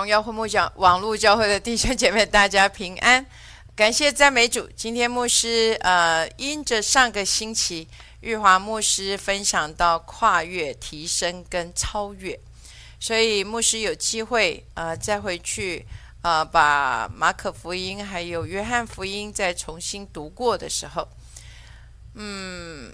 [0.00, 3.26] 荣耀会幕讲网络教会的弟兄姐妹，大家平安，
[3.76, 4.66] 感谢赞美主。
[4.74, 7.86] 今天牧师呃，因着上个星期
[8.20, 12.40] 玉华牧师分享到跨越、提升跟超越，
[12.98, 15.84] 所以牧师有机会呃再回去
[16.22, 21.06] 呃把马可福音还有约翰福音再重新读过的时候，
[22.14, 22.90] 嗯。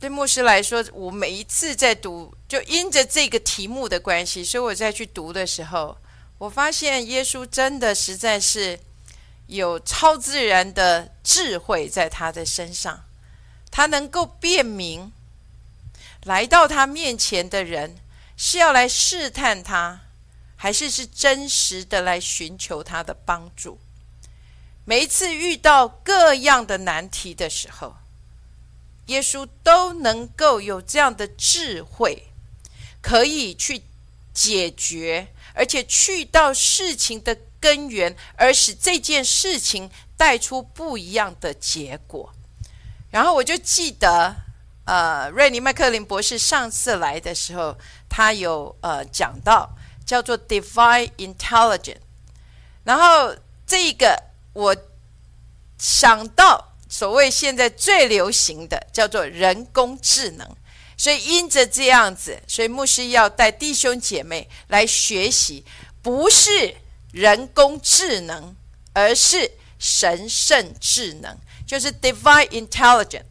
[0.00, 5.98] 对牧师来说，我每一次在读，就因着这个题目的关系，所以我再去读的时候，
[6.38, 8.78] 我发现耶稣真的实在是
[9.48, 13.02] 有超自然的智慧在他的身上，
[13.72, 15.10] 他能够辨明
[16.22, 17.96] 来到他面前的人
[18.36, 20.02] 是要来试探他，
[20.54, 23.80] 还是是真实的来寻求他的帮助。
[24.84, 27.96] 每一次遇到各样的难题的时候。
[29.08, 32.28] 耶稣都能够有这样的智慧，
[33.00, 33.82] 可以去
[34.34, 42.34] 解决，而且去到事情的根源，而使这件事情带出不一样的结果。
[43.10, 44.36] 然后我就记得，
[44.84, 47.78] 呃，瑞尼麦克林博士上次来的时候，
[48.10, 49.70] 他有呃讲到
[50.04, 51.96] 叫做 “divine intelligence”，
[52.84, 53.34] 然后
[53.66, 54.22] 这个
[54.52, 54.76] 我
[55.78, 56.67] 想到。
[56.88, 60.56] 所谓现在最流行的叫做人工智能，
[60.96, 65.64] 所以因着这样子，所以牧师要带弟兄姐妹来学习，
[66.00, 66.74] 不是
[67.12, 68.56] 人工智能，
[68.94, 71.36] 而是神圣智能，
[71.66, 73.24] 就是 divine intelligence。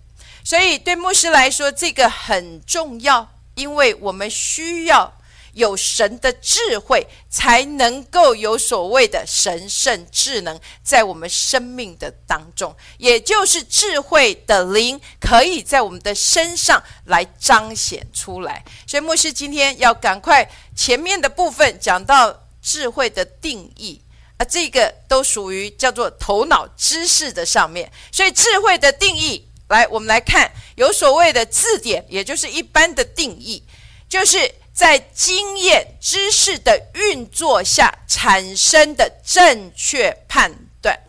[0.43, 5.16] 所以对牧师来说，这个很重要，因为我们需要。
[5.57, 18.63] 有神的智慧，才能够有所谓的神圣智能在我们生命的当中，也就是智慧的灵可以在我们的身上来彰显出来。
[18.85, 23.99] 所以牧师今天要赶快前面的部分讲到智慧的定义
[24.37, 27.91] 啊，这个都属于叫做头脑知识的上面。
[28.11, 33.63] 所以智慧的定义，来我们来看有所谓的字典，也就是一般的定义，
[34.07, 34.53] 就是。
[34.77, 40.99] 在经验知识的运作下产生的正确判断，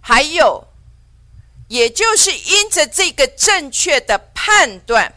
[0.00, 0.68] 还有，
[1.66, 5.12] 也就是因着这个正确的判断，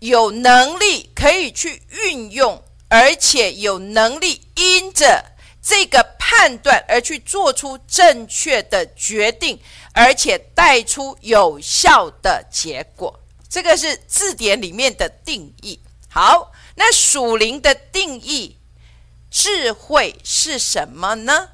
[0.00, 5.26] 有能力可以去运用，而且有能力因着
[5.62, 9.60] 这个判断而去做出正确的决定，
[9.92, 13.20] 而且带出有效的结果。
[13.48, 15.80] 这个是字典里面的定义。
[16.08, 18.58] 好，那属灵的定义，
[19.30, 21.50] 智慧是什么呢？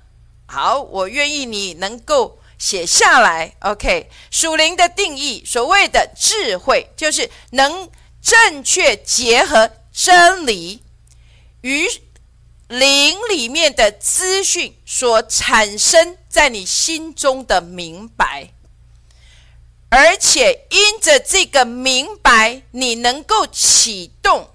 [0.46, 3.56] 好，我愿意你能够写下来。
[3.60, 10.82] OK，属灵的定义，所谓的智慧，就是能正确结合真理
[11.62, 11.88] 与
[12.68, 18.54] 灵里面的资讯所产生在你心中的明白。
[19.94, 24.48] 而且因着这个明白，你能够启动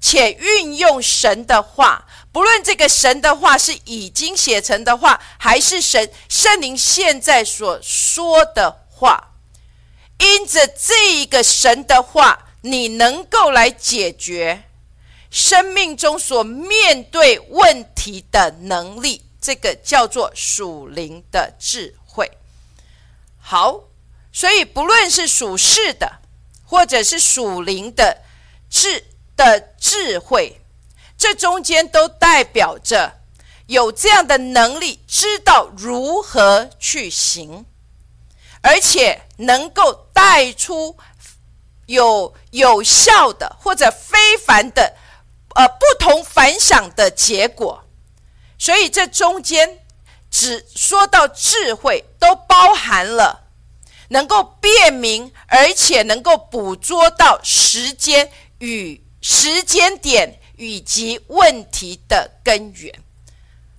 [0.00, 9.34] 且运用神的话，不论这个神的话是已经写成的话，还是神圣灵现在所说的话，
[10.18, 14.62] 因着这一个神的话，你能够来解决
[15.30, 22.30] 生命中所面对问题的能力，这个叫做属灵的智慧。
[23.38, 23.82] 好。
[24.36, 26.18] 所以，不论是属世的，
[26.64, 28.22] 或者是属灵的
[28.68, 29.04] 智
[29.36, 30.60] 的智慧，
[31.16, 33.20] 这中间都代表着
[33.68, 37.64] 有这样的能力，知道如何去行，
[38.60, 40.98] 而且能够带出
[41.86, 44.96] 有有效的或者非凡的
[45.54, 47.84] 呃不同凡响的结果。
[48.58, 49.78] 所以，这中间
[50.28, 53.43] 只说到智慧，都包含了。
[54.14, 62.94] 能够辨明，而且能够捕捉到时间与时间点以及问题的根源。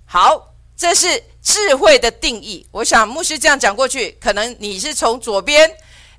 [0.06, 2.68] 好，这是智慧的定义。
[2.72, 5.72] 我想牧师这样讲过去，可能你是从左边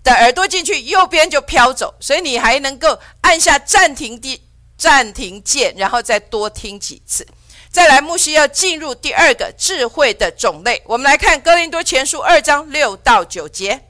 [0.03, 4.41] 的耳朵进去，右边就飘走，所以你还能够按下暂停的
[4.79, 7.27] 暂停键，然后再多听几次。
[7.71, 10.81] 再来，牧师要进入第二个智慧的种类。
[10.87, 13.83] 我们来看《哥林多前书》二章六到九节。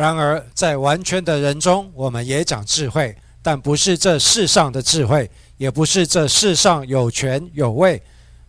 [0.00, 8.00] 然而，在完全的人中，我们也讲智慧，但不是这世上的智慧，也不是这世上有权有位、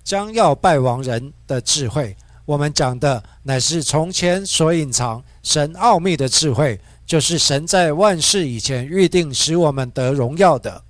[0.02, 2.16] 将要败亡人的智慧。
[2.46, 10.82] 我们讲的乃是从前所隐藏神奥秘的智慧，就是神在万事以前预定使我们得荣耀的。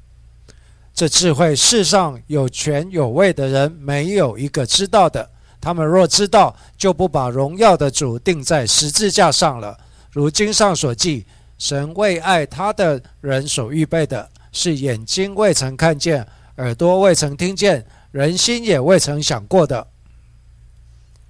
[0.93, 5.27] 这智慧世上有权有位的人没有一个知道的。
[5.59, 9.75] 他们若知道，就不把荣耀的主钉在十字架上了。
[10.11, 11.25] 如经上所记，
[11.57, 16.27] 神为爱他的人所预备的，是眼睛未曾看见，
[16.57, 19.87] 耳朵未曾听见，人心也未曾想过的。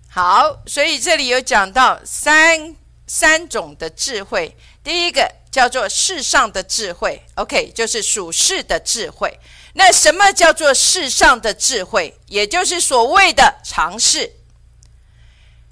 [0.10, 2.76] 好，所以这里有讲到三
[3.06, 4.58] 三种的智慧。
[4.84, 9.40] 第一个叫做世上的智慧，OK，就是属世的智慧。
[9.76, 12.18] 那什么叫做世上的智慧？
[12.26, 14.32] 也就是所谓的常识，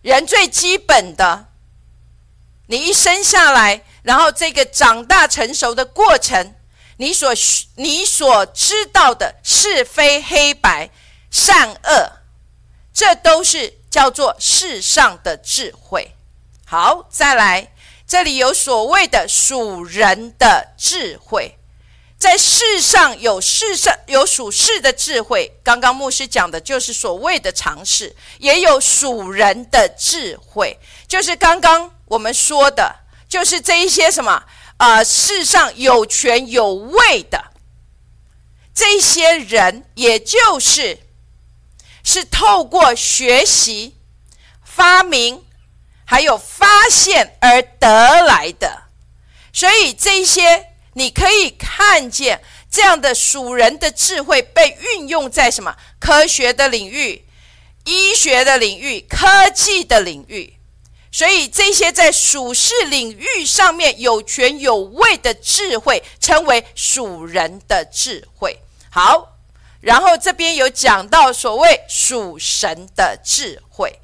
[0.03, 1.47] 人最基本的。
[2.71, 6.53] 你一生下来，然后这个长大成熟的过程，
[6.97, 7.33] 你所
[7.77, 10.91] 你所知道的是非黑白、
[11.31, 12.11] 善恶，
[12.93, 16.15] 这都是叫做世上的智慧。
[16.63, 17.73] 好，再来，
[18.05, 21.55] 这里有所谓的属人的智慧。
[22.19, 30.77] 在世上有世上有属世的智慧，刚刚牧师讲的就是所谓的常识，也有属人的智慧，
[31.07, 32.97] 就是刚刚我们说的，
[33.27, 34.43] 就是这一些什么
[34.77, 37.51] 啊，世上有权有位的
[38.73, 40.99] 这些人，也就是
[42.03, 43.95] 是透过学习、
[44.63, 45.45] 发明
[46.05, 48.83] 还有发现而得来的，
[49.53, 50.67] 所以这些。
[50.93, 57.25] 你可以看见这样的属人的智慧被运用在什么科学的领域、
[57.85, 60.58] 医学的领域、科技的领域，
[61.11, 68.59] 所以这些在属世领域上面有权有位的智慧，称为属人的智慧。
[68.91, 69.37] 好，
[69.81, 73.99] 然后这边有讲到所谓属神的智慧，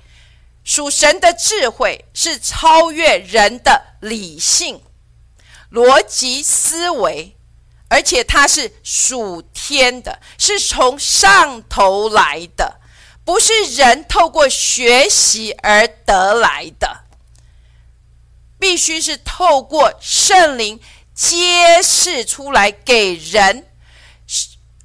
[0.63, 4.81] 属神的智慧是超越人的理性。
[5.71, 7.35] 逻辑思维，
[7.89, 12.79] 而且它是属天的，是从上头来的，
[13.25, 17.03] 不是人透过学习而得来的，
[18.59, 20.79] 必须是透过圣灵
[21.13, 23.67] 揭示出来给人，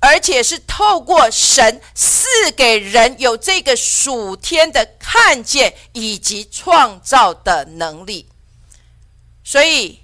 [0.01, 8.27] 而且是透过神赐给人有这个属天的看见以及创造的能力，
[9.45, 10.00] 所以。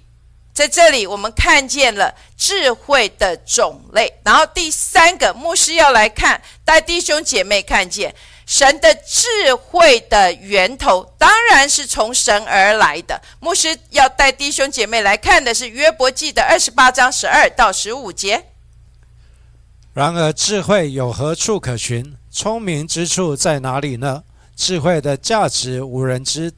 [0.57, 4.11] 在这里，我们看见了智慧的种类。
[4.23, 8.15] 然后第三个，牧师要来看，带弟兄姐妹看见
[8.47, 13.21] 神的智慧的源头，当然是从神而来的。
[13.39, 18.45] 牧师要带弟兄姐妹来看的是约伯记的二十八章十二到十五节。
[19.93, 22.17] 然而，智慧有何处可寻？
[22.31, 24.23] 聪明之处在哪里呢？
[24.55, 26.51] 智慧的价值无人知，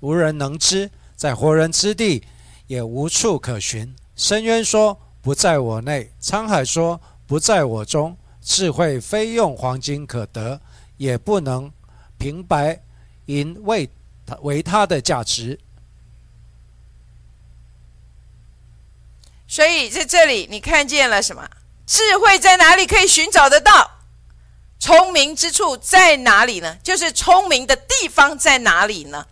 [0.00, 2.24] 无人能知，在活人之地。
[2.66, 3.94] 也无处可寻。
[4.14, 10.60] 深渊说：“不在我内。”沧海说：“不在我中。”智慧非用黄金可得，
[10.96, 11.72] 也不能
[12.16, 12.80] 平白
[13.26, 13.90] 银为
[14.42, 15.58] 为它的价值。
[19.48, 21.48] 所以在这里，你看见了什么？
[21.86, 23.98] 智慧在哪里可以寻找得到？
[24.78, 26.78] 聪明之处在哪里呢？
[26.82, 29.26] 就是聪明的地方在哪里呢？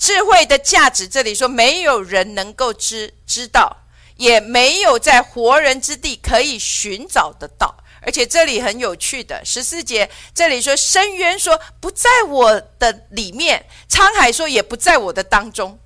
[0.00, 3.84] 智慧的价值，这里说没有人能够知知道，
[4.16, 7.76] 也没有在活人之地可以寻找得到。
[8.00, 15.78] 而且这里很有趣的十四节，这里说深渊说不在我的里面，沧海说也不在我的当中。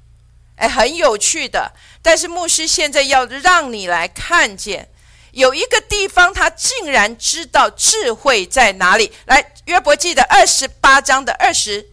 [0.54, 1.72] 哎，很有趣的。
[2.00, 4.88] 但是牧师现在要让你来看见，
[5.32, 9.12] 有一个地方他竟然知道智慧在哪里。
[9.24, 11.90] 来，约伯记的二十八章的二十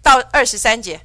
[0.00, 1.00] 到二十三节。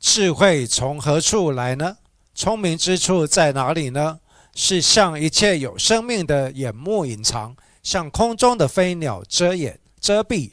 [0.00, 1.98] 智慧从何处来呢？
[2.34, 4.20] 聪明之处在哪里呢？
[4.54, 10.52] 是向一切有生命的眼目隐藏，向空中的飞鸟遮掩遮蔽。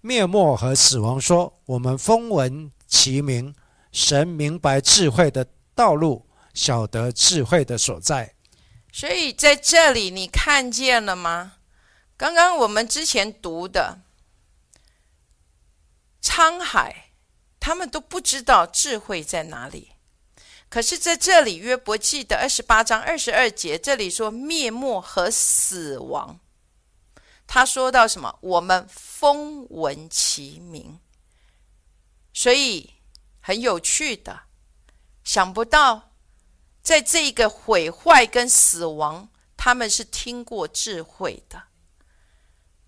[0.00, 3.54] 灭没和死亡说：“我们风闻其名。”
[3.92, 8.34] 神明白智慧的道路，晓得智慧的所在。
[8.92, 11.54] 所以在这里，你看见了吗？
[12.16, 14.00] 刚刚我们之前读的
[16.22, 17.05] 沧海。
[17.66, 19.90] 他们都不知道智慧在哪里，
[20.68, 26.38] 可是在这里约伯记的二十八章二十二节，这里说灭没和死亡。
[27.44, 28.38] 他说到什么？
[28.40, 31.00] 我们风闻其名，
[32.32, 32.94] 所以
[33.40, 34.42] 很有趣的，
[35.24, 36.12] 想不到
[36.84, 41.64] 在这个毁坏跟死亡，他们是听过智慧的。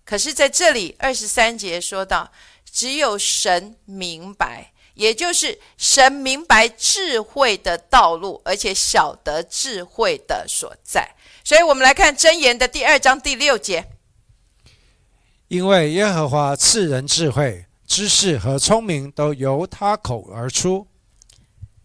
[0.05, 2.31] 可是在这里二十三节说到，
[2.79, 11.13] 只有神明白，也就是神明白智慧的道路，而且晓得智慧的所在。
[11.43, 13.85] 所以，我们来看箴言的第二章第六节。
[15.49, 20.87] 因为耶和华赐人智慧、知识和聪明，都由他口而出。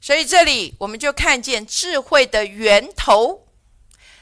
[0.00, 3.48] 所以这里我们就看见智慧的源头，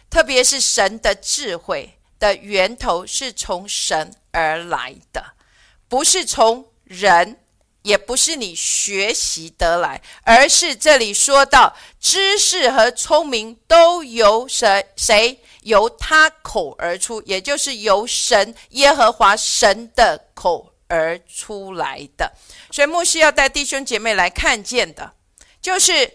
[0.08, 5.34] 特别是神的智慧的源头是从神而来的，
[5.92, 7.38] 不是从人，
[7.82, 22.32] 也不是你学习得来，而是这里说到知识和聪明都由谁谁由他口而出，也就是由神耶和华神的口而出来的。
[22.70, 25.12] 所以牧师要带弟兄姐妹来看见的。
[25.60, 26.10] 就是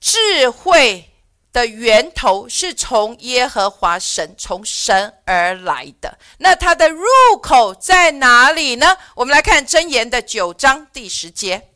[0.00, 1.06] 智慧
[1.52, 6.18] 的源头是从耶和华神，从神而来的。
[6.38, 7.04] 那它的入
[7.42, 8.96] 口在哪里呢？
[9.14, 11.68] 我们来看箴言的九章第十节：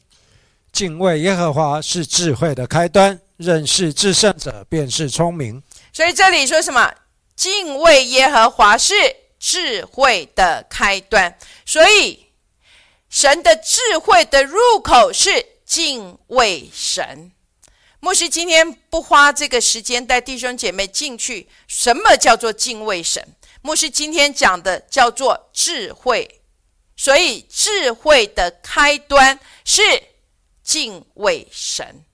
[0.73, 5.63] 敬畏耶和华是智慧的开端，认识至圣者便是聪明。
[5.93, 6.93] 所以这里说什么？
[7.35, 8.95] 敬畏耶和华是
[9.39, 11.37] 智慧的开端。
[11.65, 12.27] 所以
[13.09, 15.47] 神的智慧的入口是。
[15.65, 17.33] 敬畏神，
[18.05, 21.49] 牧师今天不花这个时间带弟兄姐妹进去。
[21.69, 23.37] 什么叫做敬畏神？
[23.61, 26.41] 牧师今天讲的叫做智慧，
[26.97, 29.81] 所以智慧的开端是
[30.65, 32.05] 敬畏神，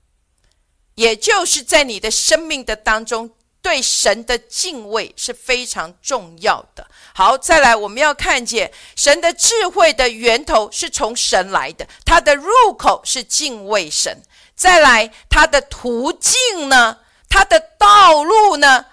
[0.95, 3.35] 也就是在你的生命的当中。
[3.61, 6.89] 对神的敬畏是非常重要的。
[7.13, 14.23] 好，再来，我们要看见神的智慧的源头是从神来的，它的入口是敬畏神。
[14.59, 16.99] 再来，它的途径呢？
[17.29, 18.87] 它的道路呢？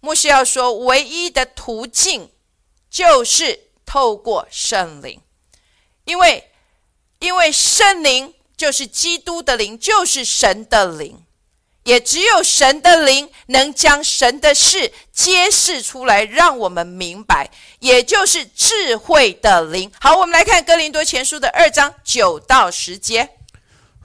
[0.00, 2.30] 牧师要说，唯一的途径
[2.90, 5.18] 就是透过圣灵，
[6.04, 6.50] 因为
[7.20, 11.22] 因为圣灵就是基督的灵，就是神的灵。
[11.84, 19.90] 也只有神的灵能将神的事揭示出来，让我们明白，也就是智慧的灵。
[20.00, 23.30] 好，我们来看哥林多前书的二章九到十节。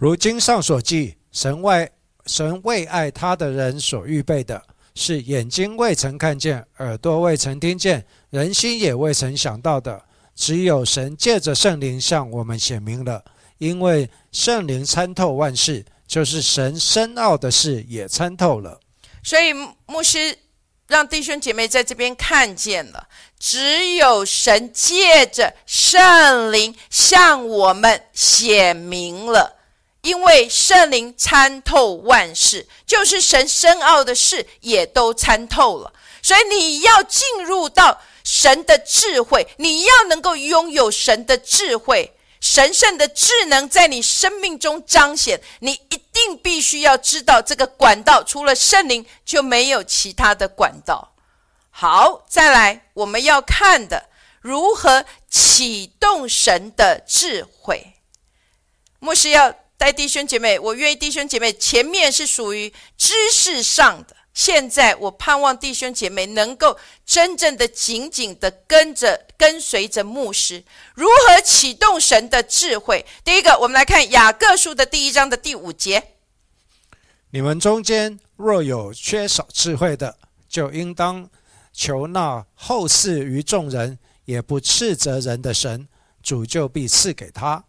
[0.01, 1.87] 如经上所记，神外
[2.25, 4.59] 神为爱他的人所预备的，
[4.95, 10.03] 是眼睛未曾看见，耳朵未曾听见，人心也未曾想到的。
[10.35, 13.23] 只有神借着圣灵向我们显明了，
[13.59, 15.85] 因为圣灵参透万事。
[16.07, 18.81] 就是神深奥的事也参透了，
[19.23, 19.53] 所以
[19.85, 20.37] 牧师
[20.87, 23.07] 让弟兄姐妹在这边看见了，
[23.39, 29.60] 只有神借着圣灵向我们显明了，
[30.01, 42.15] 因为圣灵参透万事，就是神深奥的事也都参透了，所以你要进入到神的智慧，你要能够拥有神的智慧。
[42.39, 51.13] 神圣的智能在你生命中彰显，你一定必须要知道这个管道除了圣灵就没有其他的管道。
[51.69, 54.09] 好，再来我们要看的
[54.41, 57.93] 如何启动神的智慧。
[58.97, 64.15] 牧师要带弟兄姐妹，我愿意弟兄姐妹前面是属于知识上的。
[64.31, 73.03] 现在，我盼望弟兄姐妹能够真正的紧紧的跟着、跟随着牧师，如何启动神的智慧。
[73.23, 76.11] 第一个，我们来看雅各书的第一章的第五节：
[77.31, 80.15] 你们中间若有缺少智慧的，
[80.47, 81.27] 就应当
[81.73, 85.87] 求那后世于众人，也不斥责人的神，
[86.21, 87.65] 主就必赐给他。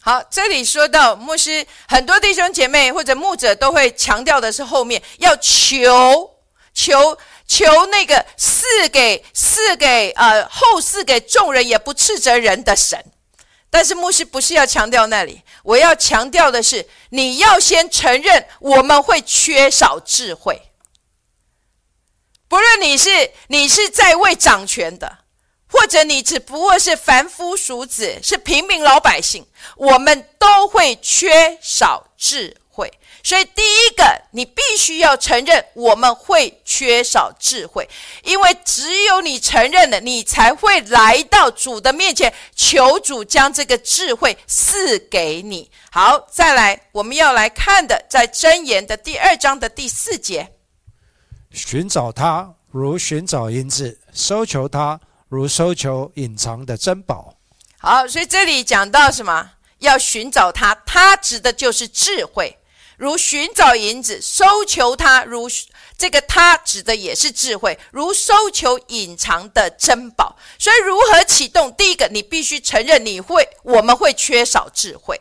[0.00, 6.30] 好，这里说到牧师，很多弟兄姐妹或者牧者都会强调的是后面要求
[6.72, 13.04] 求求那个赐给赐给呃后赐给众人也不斥责人的神，
[13.68, 20.70] 但是牧师不是要强调那里，我要强调的是你要先承认我们会缺少智慧，
[22.48, 25.18] 不论你是你是在位掌权的。
[25.70, 29.46] 或者你只不过是凡夫俗子，是平民老百姓，
[29.76, 32.92] 我们都会缺少智慧。
[33.22, 37.86] 所以，第一个，你必须要承认我们会缺少智慧，
[38.22, 45.70] 因为只有你承认了，你才会来到主的面前，求主将这个智慧赐给你。
[45.90, 50.52] 好，再来，我们要来看的，在箴言的第二章的第四节，
[51.52, 54.98] 寻找他如寻找银子，搜求他。
[55.28, 57.34] 如搜求隐藏的珍宝，
[57.78, 59.50] 好，所以这里讲到什么？
[59.80, 62.58] 要寻找它，它指的就是智慧。
[62.96, 65.48] 如寻找银子，搜求它，如
[65.96, 70.36] 这个他指的也是智慧，如搜求隐藏的珍宝。
[70.58, 71.72] 所以如何启动？
[71.74, 75.20] 第一个，你必须承认你会，我们会缺少智慧。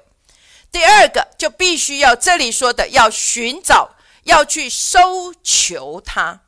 [0.71, 6.41] 第二个，就必须要这里说的要寻找，要去搜求它。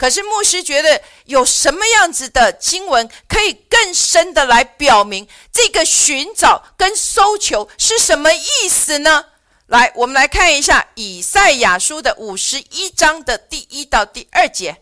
[0.00, 9.26] 可是牧师觉得有什么样子的经文可以更深的来表明这个寻找跟搜求是什么意思呢？
[9.66, 14.78] 来，我们来看一下以赛亚书的五十一章的第一到第二节。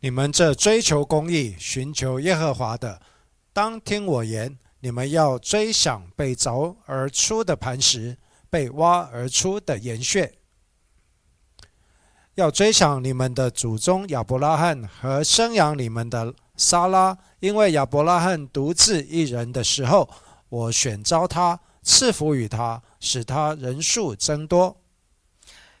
[0.00, 3.00] 你们这追求公义、寻求耶和华的，
[3.52, 4.58] 当听我言。
[4.80, 8.16] 你们要追想被凿而出的磐石，
[8.50, 10.34] 被挖而出的岩穴。
[12.36, 20.06] 要追想你们的祖宗亚伯拉罕和生养你们的撒拉，因为亚伯拉罕独自一人的时候，
[20.50, 24.76] 我选召他，赐福于他，使他人数增多。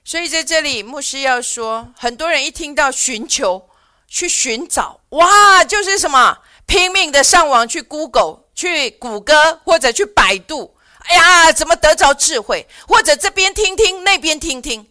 [0.02, 3.68] 所以在这里，牧师要说，很多人一听到寻求、
[4.08, 12.66] 去寻找，哇，就是什么拼命的上网去 Google、去谷歌或者去百度，哎呀，怎么得着智慧？
[12.88, 14.88] 或者这边听听，那边听听。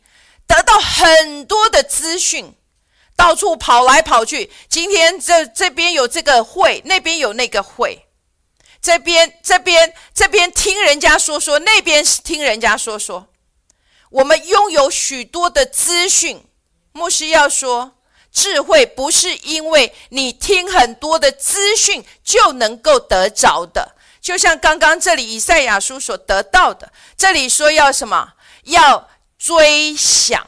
[0.48, 2.56] 得到很多的资讯，
[3.16, 4.52] 到处跑来跑去。
[4.70, 8.06] 今天这这边有这个会，那边有那个会，
[8.82, 13.28] 这边这边这边听人家说说，那边听人家说说。
[14.12, 16.46] 我们拥有许多的资讯，
[16.94, 17.98] 牧师要说，
[18.32, 23.96] 智慧不是因为你听很多的资讯就能够得着的。
[24.22, 28.34] 就像刚刚这里以赛亚书所得到的，这里说要什么？
[28.66, 29.10] 要。
[29.38, 30.48] 追想，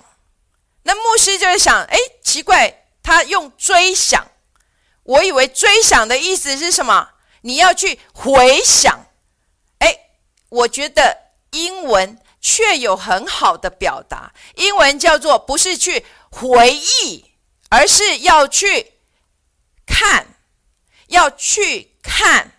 [0.84, 4.32] 那牧师就在想：哎，奇怪，他用追想，
[5.04, 7.10] 我以为追想的意思是什么？
[7.42, 9.08] 你要去回想。
[9.80, 9.98] 哎，
[10.50, 17.34] 我觉得英文却有很好的表达，英文叫做不是去回忆，
[17.70, 18.94] 而是要去
[19.86, 20.36] 看，
[21.08, 22.57] 要去看。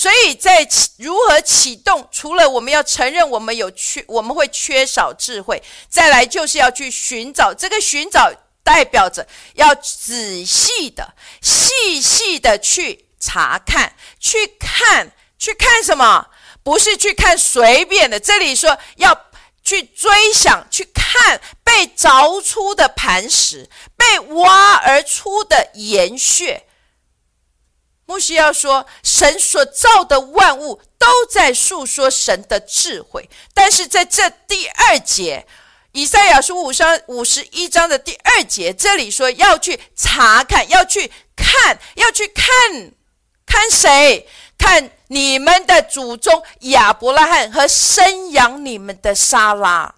[0.00, 7.52] 所以在如何启动，除了我们要承认我们有缺，我们会缺少智慧，再来就是要去寻找。
[7.52, 8.32] 这个寻找
[8.64, 16.28] 代表着要仔细的、细细的去查看、去看、去看什么？
[16.62, 18.18] 不是去看随便的。
[18.18, 19.26] 这里说要
[19.62, 26.64] 去追想、去看被凿出的磐石、被挖而出的岩穴。
[28.10, 35.46] 牧师要说，神所造的万物都在诉说神的智慧，但是在这第二节，
[35.92, 42.50] 以赛亚书五章五十一章的第二节，这里说要去查看，要去看，要去看，
[43.46, 44.26] 看谁？
[44.58, 49.94] 看你们的祖宗亚伯拉罕和生养你们的撒拉。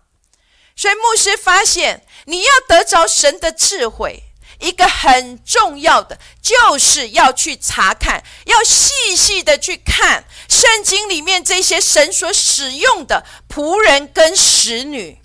[0.76, 4.24] 所以牧师发现，你要得着神的智慧。
[4.62, 15.18] 一个很重要的，就是要去查看，要细细的去看圣经里面这些神所使用的仆人跟使女。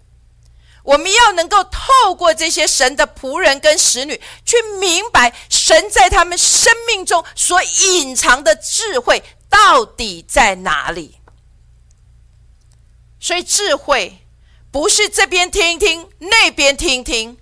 [0.84, 11.19] 我们要能够透过这些神的仆人跟使女，去明白神在他们生命中所隐藏的智慧到底在哪里。
[13.19, 14.26] 所以智慧
[14.71, 17.38] 不是这边听听，那边听听。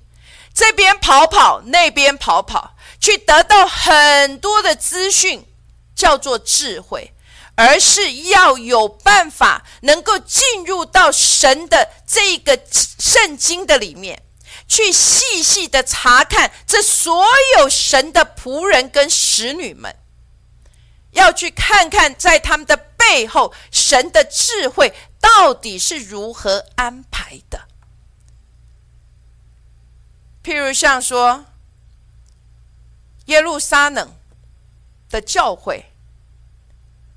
[0.55, 5.45] 这边跑跑，那边跑跑，去得到很多的资讯，
[5.93, 7.13] 叫做智慧，
[7.55, 14.23] 而是要有办法能够进入到神的这个圣经的里面，
[14.65, 17.25] 去细细的查看这所
[17.57, 19.93] 有神的仆人跟使女们，
[21.11, 27.67] 要去看看在他们的背后，神的智慧到底是如何安排的。
[30.45, 31.43] 譬如像说，
[33.25, 34.15] 耶路撒冷
[35.09, 35.91] 的教会，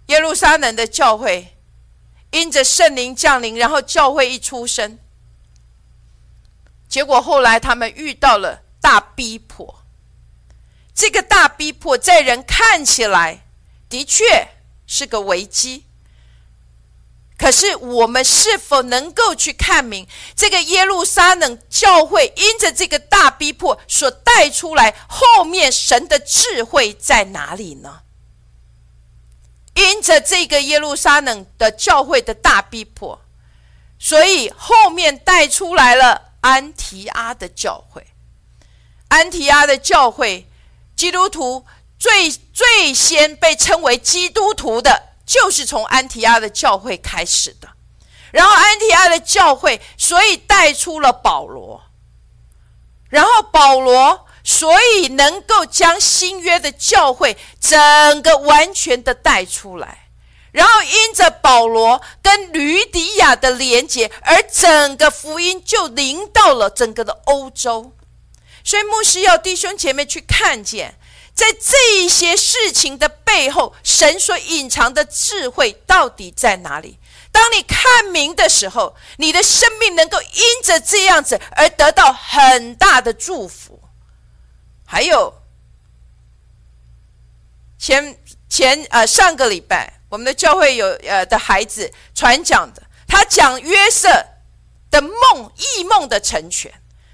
[0.07, 1.55] 耶路撒冷的教会，
[2.31, 4.99] 因着圣灵降临，然后教会一出生，
[6.89, 9.85] 结果后来他们遇到了大逼迫。
[10.95, 13.45] 这个大逼迫在人看起来
[13.91, 14.49] 的确
[14.87, 15.85] 是个危机。
[17.39, 28.01] 可是，我们是否能够去看明这个耶路撒冷教会因着这个大逼迫所带出来后面神的智慧在哪里呢？
[29.75, 33.21] 因着这个耶路撒冷的教会的大逼迫，
[34.01, 38.05] 所以后面带出来了安提阿的教会。
[39.07, 40.49] 安提阿的教会，
[40.97, 41.65] 基督徒
[41.97, 45.08] 最最先被称为基督徒的。
[45.29, 47.69] 就是从安提阿的教会开始的，
[48.33, 51.83] 然后安提阿的教会，所以带出了保罗，
[53.11, 60.07] 然后保罗所以能够将新约的教会整个完全的带出来。
[60.51, 67.93] 然后因着保罗跟吕底亚的连结，而整个福音就临到了整个的欧洲。
[68.65, 70.98] 所以牧师要弟兄姐妹去看见，
[71.39, 76.99] 在这一些事情的背后，神所隐藏的智慧到底在哪里？
[77.31, 83.81] 当你看明的时候，你的生命能够因着这样子而得到很大的祝福。
[84.85, 85.33] 还有
[87.79, 90.01] 前前呃上个礼拜。
[90.09, 94.09] 我们的教会有呃的孩子传讲的，他讲约瑟
[94.91, 96.73] 的梦异梦的成全。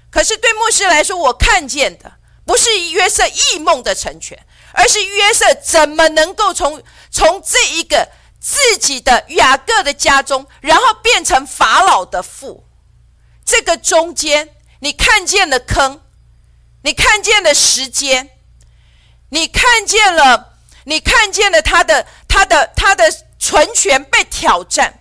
[0.09, 2.13] 可是对牧师来说，我看见的
[2.45, 12.65] 不是约瑟异梦的成全，而是约瑟怎么能够从从这一个自己的雅各的家中，然后变成法老的父。
[13.43, 16.01] 这个中间，你看见了坑，
[16.83, 18.29] 你看见了时间，
[19.29, 20.53] 你看见了。
[20.87, 24.99] 你看见了他的、他的、他的存权被挑战，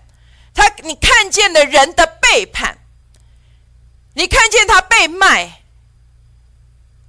[0.55, 2.79] 他你看见了人的背叛，
[4.15, 5.64] 你看见他被卖，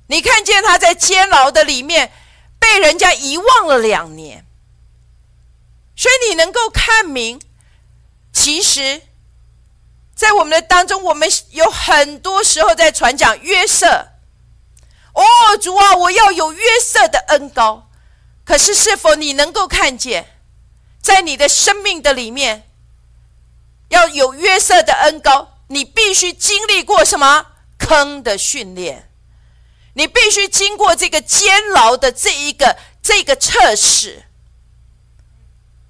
[0.08, 2.12] 你看见他在监牢的里面
[2.60, 4.46] 被人家遗忘了两年，
[5.96, 7.42] 所以你能够看明，
[8.32, 9.02] 其实，
[10.16, 14.10] 在我们的当中，我们有很多时候在传讲约瑟，
[15.14, 15.24] 哦，
[15.60, 17.90] 主啊，我要有约瑟的恩高。
[18.44, 20.38] 可是，是否你能够看见，
[21.02, 22.70] 在你的生命的里面，
[23.90, 27.48] 要有约瑟的恩高，你必须经历过什么
[27.80, 29.10] 坑的训练？
[29.96, 34.24] 你必须经过这个监牢的这一个这个测试。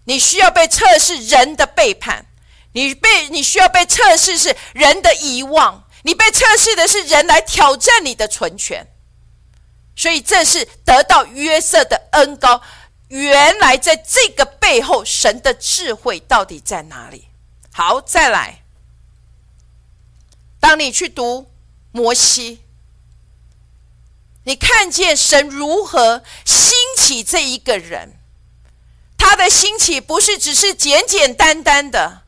[0.06, 2.28] 你需要被测试人的背叛，
[2.74, 8.88] 你被你需要被测试是人的遗忘，你被测试的是人来挑战你的存权。
[9.96, 12.62] 所以这是得到约瑟的恩高，
[13.08, 17.30] 原来在这个背后，神的智慧到底在哪里？
[17.74, 18.62] 好，再来。
[20.60, 21.50] 当你去读
[21.92, 22.62] 摩西，
[24.46, 28.20] 你看见神如何兴起这一个人，
[29.18, 32.24] 他的兴起不是只是简简单单的，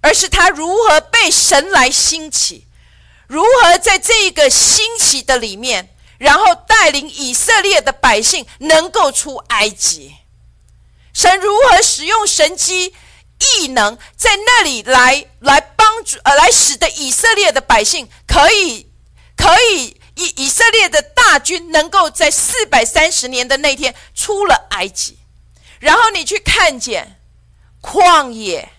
[0.00, 2.66] 而是他如何被神来兴起，
[3.26, 5.90] 如何在这一个兴起的里面。
[6.16, 10.14] 然后带领以色列的百姓能够出埃及，
[11.12, 12.94] 神如何使用神机
[13.58, 18.86] 异能在那里来来帮助呃来使得以色列的百姓可以
[19.36, 25.18] 可以以以色列的大军能够在四百三十年的那天出了埃及，
[25.80, 27.20] 然后你去看见
[27.82, 28.70] 旷野，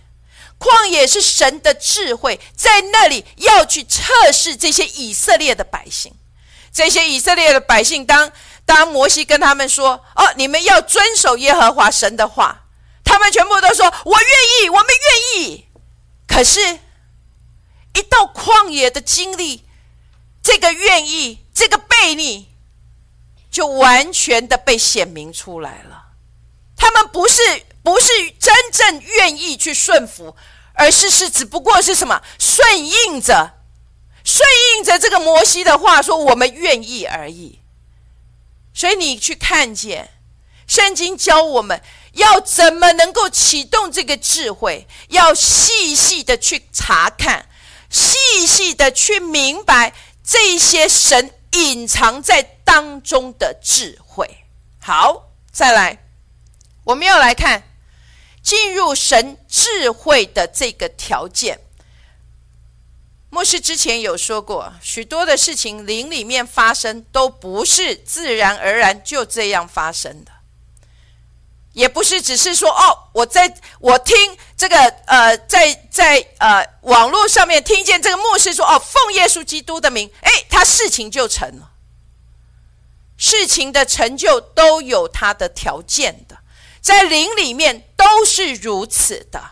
[0.57, 6.13] 旷野是神的智慧在那里要去测试这些以色列的百姓。
[6.71, 8.31] 这些以色列的百姓，当
[8.65, 12.63] 当摩西跟他们说：“哦，你们要遵守耶和华神的话。”
[13.05, 15.67] 他们全部都说：“我愿意，我们愿意。”
[16.27, 16.79] 可是，
[17.93, 19.64] 一到旷野的经历，
[20.45, 22.49] 这个愿意，这个背逆，
[23.49, 26.09] 就完全的被显明出来了。
[26.77, 27.41] 他们不是
[27.81, 30.35] 不是真正愿意去顺服，
[30.73, 33.53] 而是是只不过是什么顺应着。
[34.23, 37.61] 顺应着这个摩西的话说，我们愿意而已。
[38.71, 40.11] 所以你去看见
[40.67, 41.81] 圣经教我们
[42.13, 47.47] 要怎么能够启动这个智慧，要细细的去查看，
[47.89, 49.93] 细细的去明白
[50.25, 54.45] 这些神隐藏在当中的智慧。
[54.79, 56.03] 好，再来，
[56.83, 57.63] 我们要来看
[58.41, 61.59] 进入神智慧的这个条件。
[63.29, 70.31] 牧师之前有说过，许多的事情灵里面发生都不是自然而然就这样发生的，
[71.73, 81.71] 也不是只是说哦，我在我听这个呃，在在呃网络上面听见这个牧师说哦，奉耶稣基督的名，哎，他事情就成了。
[83.17, 86.37] 事情的成就都有他的条件的，
[86.81, 89.51] 在灵里面都是如此的。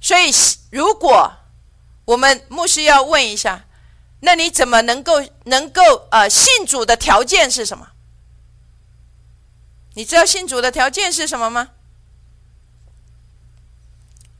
[0.00, 0.30] 所以
[0.70, 1.32] 如果
[2.04, 3.64] 我们牧师要问一下，
[4.20, 7.88] 那你怎么能够能够呃信主的条件是什么？
[9.94, 11.70] 你知道信主的条件是什么吗？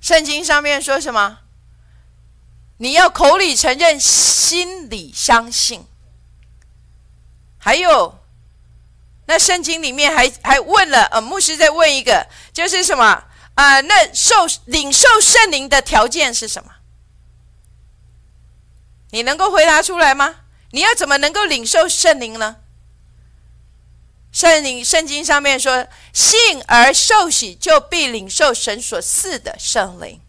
[0.03, 1.39] 圣经上面说什么？
[2.79, 5.87] 你要口里承认，心里相信。
[7.57, 8.19] 还有，
[9.27, 13.81] 那圣经里面还还问了，呃，牧师再问一个，就是什么啊？
[13.83, 14.35] 那受
[14.65, 16.73] 领受圣灵的条件是什么？
[19.13, 20.41] 你能够回答出来吗？
[20.73, 22.57] 你要怎么能够领受圣灵呢？
[24.33, 30.21] 圣灵圣经上面说：“信而受洗，就必领受神所赐的圣灵。”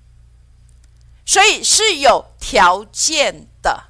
[1.26, 3.86] 所以是有条件的。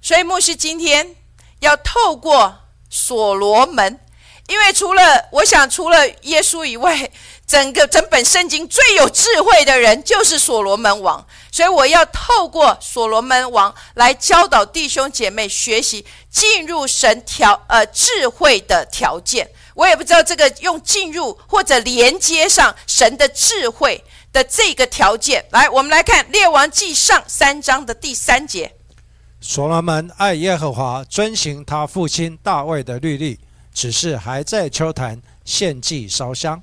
[0.00, 1.16] 所以牧师今天
[1.60, 4.00] 要透过所罗门，
[4.48, 7.10] 因为除了我想，除了耶稣以外。
[7.46, 19.48] 整个整本圣经最有智慧的人就是所罗门王，所以我要透过所罗门王来教导弟兄姐妹学习进入神条呃智慧的条件。
[19.74, 25.46] 我也不知道这个用进入或者连接上神的智慧的这个条件。
[25.52, 28.74] 来，我们来看列王记上三章的第三节：
[29.40, 33.38] 所罗门爱耶和华，遵行他父亲大卫的律例，
[33.76, 36.62] 只是还在秋坛献祭烧香。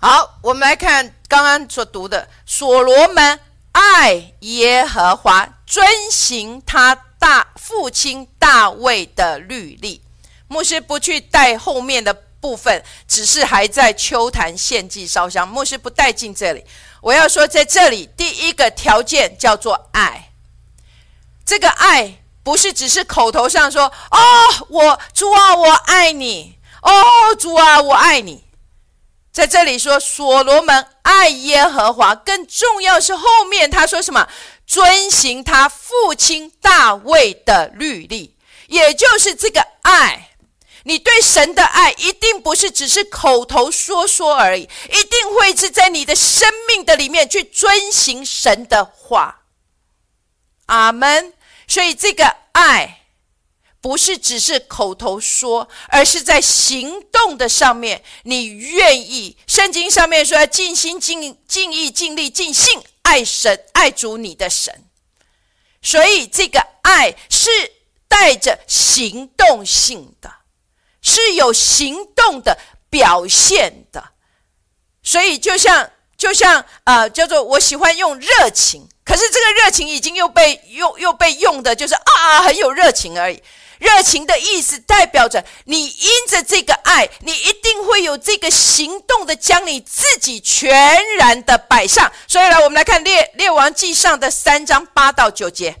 [0.00, 3.40] 好，我们来看刚刚所读的：所罗门
[3.72, 10.02] 爱耶和华，遵行他大父亲大卫的律例。
[10.46, 15.46] 牧师不去带后面的部分，只是还在秋坛献祭烧香。
[15.46, 16.64] 牧师不带进这里。
[17.00, 20.30] 我要说，在这里第一个条件叫做爱。
[21.44, 28.44] 这个爱不是只是口头上说：“哦，我主啊，我爱你。”哦，主啊，我爱你。
[29.32, 34.28] 在这里说，所罗门爱耶和华，更重要是后面他说什么？
[34.66, 40.30] 遵行他父亲大卫的律例，也就是这个爱。
[40.84, 49.42] 你对神的爱一定不是只是口头说说而已，一定会是在你的生命的里面去遵行神的话。
[50.66, 51.32] 阿门。
[51.66, 52.98] 所以这个爱。
[53.80, 59.36] 不是只是口头说，而是在行动的上面，你愿意。
[59.48, 64.84] 圣经上面说要尽心、尽尽意、尽力、尽性爱神、爱主你的神，
[65.82, 67.50] 所以这个爱是
[68.06, 70.32] 带着行动性的，
[71.00, 72.56] 是有行动的
[72.88, 74.12] 表现的。
[75.02, 83.42] 所以就像就像呃，叫做我喜欢用热情，可是这个热情已经又被又又被用的，就是啊，很有热情而已。
[83.78, 90.70] 热情的意思代表着你因着这个爱，你一定会有这个行动的，将你自己全
[91.18, 92.12] 然的摆上。
[92.28, 95.76] 所以，来我们来看列列王记上的三章八到九节。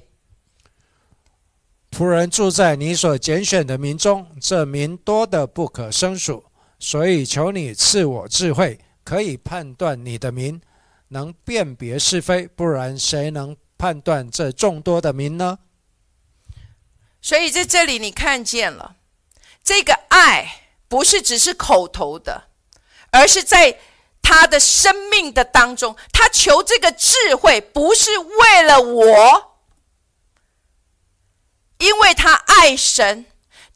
[1.92, 6.44] 仆人住在你所拣选的民中，这民多的不可胜数，
[6.80, 10.60] 所以求你赐我智慧，可以判断你的民，
[11.12, 12.48] 能辨别是非。
[12.48, 15.58] 不然，谁能判断这众多的民呢？
[17.20, 18.96] 所以在这里，你看见了
[19.62, 22.48] 这个爱，不是只是口头的，
[23.10, 23.78] 而是在
[24.20, 29.58] 他的生命的当中，他求这个智慧，不是为了我，
[31.78, 33.26] 因为他爱神，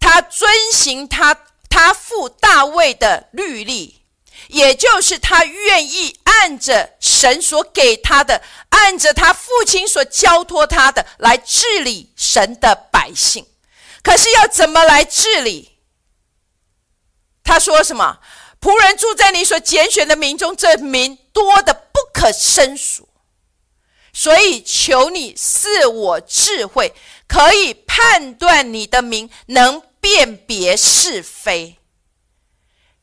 [0.00, 4.05] 他遵行他他父大卫的律例。
[4.48, 13.46] 也就是他愿意按着神所给他的，按着他父亲所交托他的来治理神的百姓。
[14.02, 15.78] 可是要怎么来治理？
[17.42, 18.18] 他说什么？
[18.60, 23.08] 仆人住在你所拣选的民中，这民多的不可胜数，
[24.12, 26.92] 所以求你赐我智慧，
[27.28, 31.78] 可以判断你的名，能辨别是非。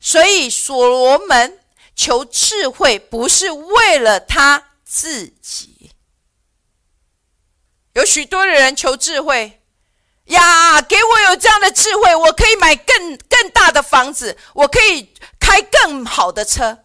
[0.06, 1.60] 所以，所罗门
[1.96, 5.92] 求智慧，不是为了他自己。
[7.94, 9.62] 有许多的人求智慧，
[10.26, 16.80] 呀，给我有这样的智慧，我可以买更更大的房子，我可以开更好的车。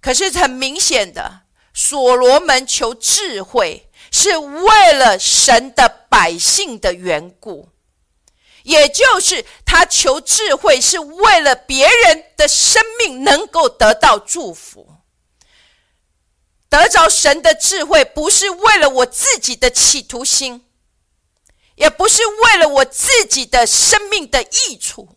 [0.00, 1.40] 可是很明显的，
[1.74, 7.70] 所罗门求智慧，是为了神的百姓的缘故。
[8.70, 14.86] 也就是他求智慧，是为了别人的生命能够得到祝福，
[16.68, 20.64] 得着神的智慧，不是为了我自己的企图心，
[21.74, 25.16] 也不是为了我自己的生命的益处。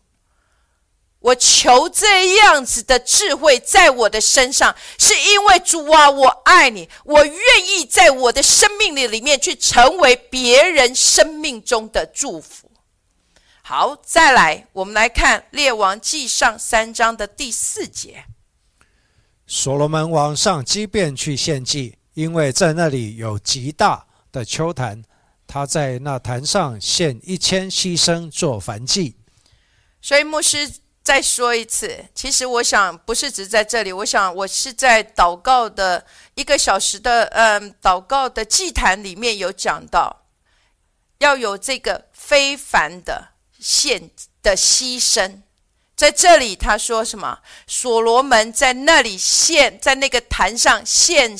[1.20, 12.63] 我求这样子的智慧在我的身上，是因为主啊，我爱你，我愿意在我的生命里里面去成为别人生命中的祝福。
[13.66, 18.26] 好，再来，我们来看《列王记上》三章的第四节。
[19.46, 25.02] 所罗门王上基遍去献祭，因为在那里有极大的丘坛，
[25.46, 29.16] 他在那坛上献一千牺牲做燔祭。
[30.02, 30.70] 所以牧师
[31.02, 40.20] 再说一次，其实我想不是只在这里，我想我是在祷告的一个小时的嗯祷告的祭坛里面有讲到。
[41.18, 43.28] 要有这个非凡的
[43.64, 44.10] 献
[44.42, 45.40] 的牺牲。
[45.96, 47.40] 在这里，他说什么？
[47.66, 51.34] 所罗门在那里献，在那个坛上献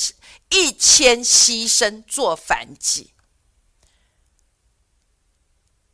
[0.49, 3.13] 一千牺牲做燔祭。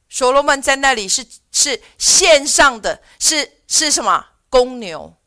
[0.08, 4.28] 所罗门在那里是是献上的，是是什么？
[4.50, 5.17] 公牛，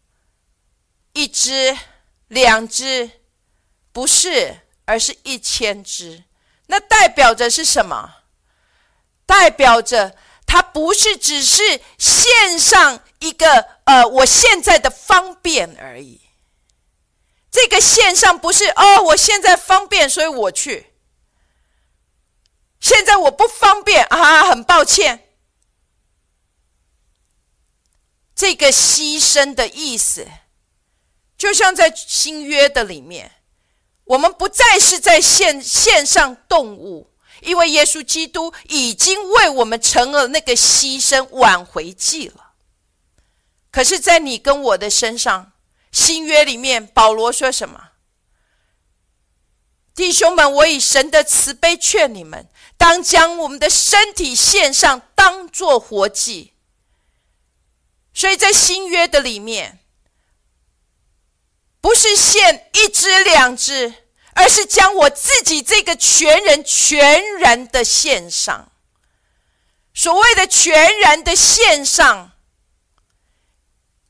[1.13, 1.77] 一只、
[2.29, 3.11] 两只，
[3.93, 6.25] 不是，而是一千只。
[6.67, 8.15] 那代表着是什么？
[9.27, 10.17] 代表着
[10.55, 13.01] 它不是只是献上。
[13.19, 16.21] 一个呃，我现在的方便而已。
[17.51, 20.93] 这个线上不是哦，我现在方便，所以我去。
[22.79, 25.27] 现在我不方便啊，很抱歉。
[28.37, 30.29] 这个牺牲的意思，
[31.39, 33.33] 就像在新约的里面，
[34.05, 37.11] 我们不再是在线线上动物，
[37.45, 42.53] 因为耶稣基督已经为我们成了那个牺牲挽回祭了。
[43.71, 45.53] 可是，在你跟我的身上，
[45.93, 47.91] 新约里面，保罗说什么？
[49.95, 56.53] 弟兄们，我以神的慈悲劝你们，当将我们的身体献上，当做活祭。
[58.13, 59.81] 所以在新约的里面，
[61.81, 64.04] 不是献一只两只，
[64.35, 68.71] 而是将我自己这个全人全然的献上。
[69.93, 72.33] 所谓的全然的献上。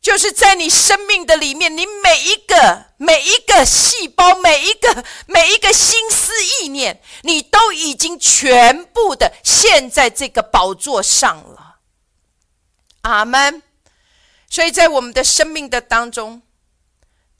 [0.00, 11.76] 就是在你生命的里面，你每一个每一个细胞，每一个每一个心思意念，你都已经全部的献在这个宝座上了。
[13.00, 13.62] 阿门。
[14.50, 16.42] 所以在我们的生命的当中，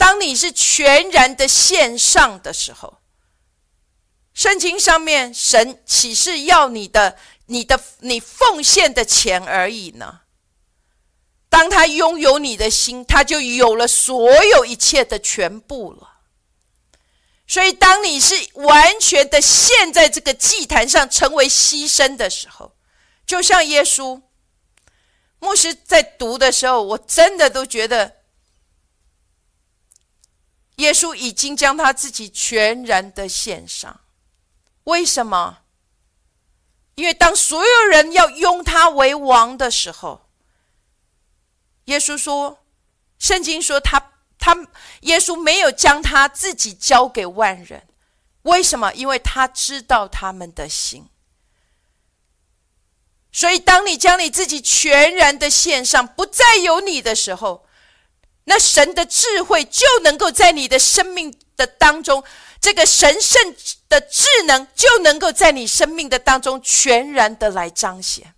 [0.05, 2.99] 当你是全然的献上的时候，
[4.35, 10.21] 圣经上面神岂是要你的、你的、你奉献的钱而已呢？
[11.49, 16.19] 当他拥有你的心，他就有了所有一切的全部了。
[17.47, 22.77] 所以，当你是完全的陷在这个祭坛上，成为牺牲的时候，
[23.25, 24.21] 就像耶稣
[25.38, 28.17] 牧师在读的时候，我真的都觉得，
[30.77, 34.01] 耶稣已经将他自己全然的献上。
[34.85, 35.59] 为什么？
[36.97, 40.29] 因为当所有人要拥他为王的时候。
[41.87, 42.65] 耶稣说
[43.19, 44.57] ：“圣经说他他
[45.01, 47.87] 耶稣没有将他自己交给万人，
[48.43, 48.93] 为什么？
[48.95, 51.09] 因为他知道他们的心。
[53.33, 57.63] 所以，当你将你自己全然的献上，不再有你的时候，
[58.45, 62.23] 那神的智慧就能够在你的生命的当中，
[62.61, 63.55] 这个神圣
[63.89, 68.35] 的智能就能够在你生命的当中全然的来彰显。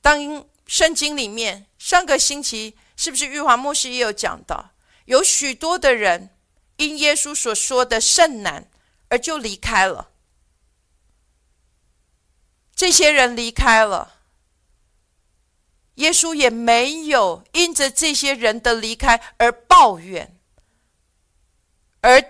[0.00, 4.70] 当。”圣经里面，上个星期是不是玉华牧师也有讲到，
[5.04, 6.30] 有许多的人
[6.78, 8.70] 因耶稣所说的甚难
[9.08, 10.08] 而就离开了。
[12.74, 14.13] 这些人离开了，
[15.94, 20.36] 耶稣也没有因着这些人的离开而抱怨，
[22.00, 22.22] 而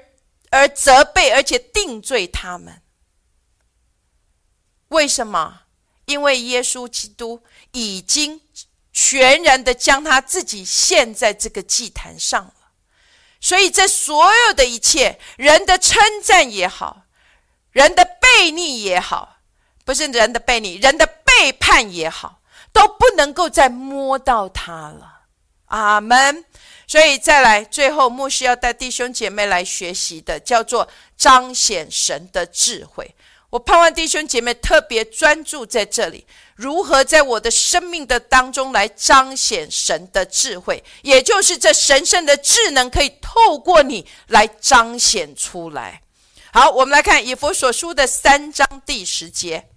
[0.50, 2.83] 而责备，而且定罪他们。
[4.88, 5.62] 为什么？
[6.05, 8.42] 因为耶稣基督已经
[8.92, 12.55] 全然的将他自己献在这个祭坛上了，
[13.40, 17.07] 所以这所有的一切，人的称赞也好，
[17.72, 19.38] 人的背逆也好，
[19.85, 21.07] 不是人的背逆，人的
[21.38, 22.40] 背叛也好，
[22.73, 25.23] 都不能够再摸到他了。
[25.66, 26.44] 阿门。
[26.87, 30.87] 所以再来，最后牧师要带弟兄姐妹来学习的，叫做
[31.17, 33.15] 彰显神的智慧。
[33.48, 46.02] 我盼望弟兄姐妹特别专注在这里，如何在我的生命的当中来彰显神的智慧，也就是这神圣的智能可以透过你来彰显出来。
[46.52, 49.69] 好，我们来看以弗所书的三章第十节，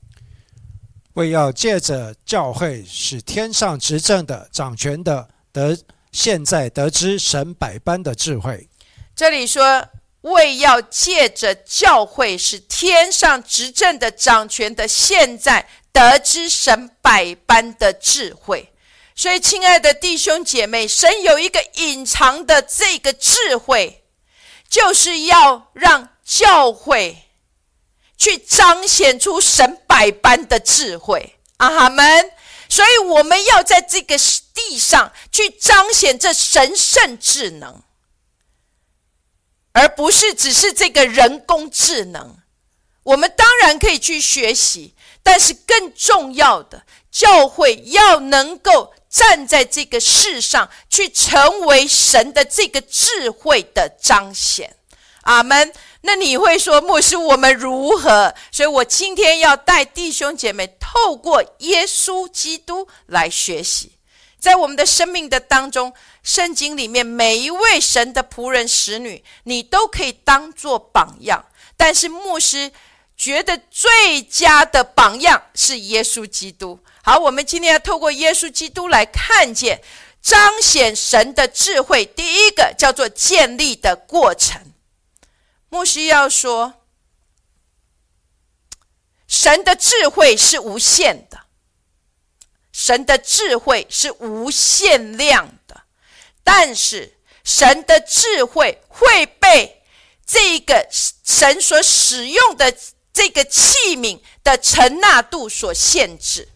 [1.18, 5.78] 为要借着教会，使天上执政的、掌权的得
[6.12, 8.70] 现在得知神百般的智慧。
[9.16, 9.88] 这里说。
[10.22, 18.74] 为要借着教会，使天上执政的、掌权的，现在得知神百般的智慧。
[19.16, 24.04] 所以，亲爱的弟兄姐妹，神有一个隐藏的这个智慧，
[24.68, 27.27] 就是要让教会
[28.18, 31.38] 去彰显出神百般的智慧。
[31.58, 32.32] 阿门。
[32.70, 34.18] 所以，我们要在这个
[34.54, 37.82] 地上去彰显这神圣智能。
[39.72, 42.36] 而不是只是这个人工智能，
[43.04, 54.76] 我们当然可以去学习，但是更重要的，教会要能够站在这个世上，去成为神的这个智慧的彰显。
[55.22, 55.72] 阿门。
[56.08, 58.34] 那你会说，牧师，我们如何？
[58.50, 63.92] 所以我今天要带弟兄姐妹透过耶稣基督来学习，
[64.40, 65.94] 在我们的生命的当中，
[66.24, 71.46] 圣经里面每一位神的仆人、使女，你都可以当做榜样。
[71.76, 72.72] 但是牧师
[73.18, 76.80] 觉得最佳的榜样是耶稣基督。
[77.04, 79.82] 好，我们今天要透过耶稣基督来看见
[80.22, 82.06] 彰显神的智慧。
[82.06, 84.67] 第一个叫做建立的过程。
[85.70, 86.86] 牧师要说，
[89.28, 91.42] 神的智慧是无限的，
[92.72, 95.82] 神的智慧是无限量的，
[96.44, 99.84] 但是神的智慧会被
[100.26, 102.74] 这个神所使用的
[103.12, 106.48] 这个器皿的承纳度所限制。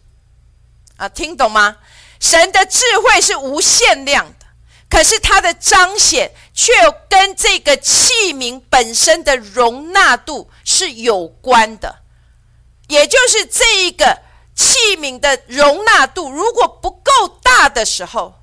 [0.96, 1.78] 啊，听懂吗？
[2.20, 4.46] 神的智慧是无限量的。
[4.88, 6.72] 可是它的彰显却
[7.08, 12.00] 跟这个器皿本身的容纳度是有关的，
[12.88, 14.20] 也就是这一个
[14.54, 18.34] 器皿的容纳度如果不够大的时候，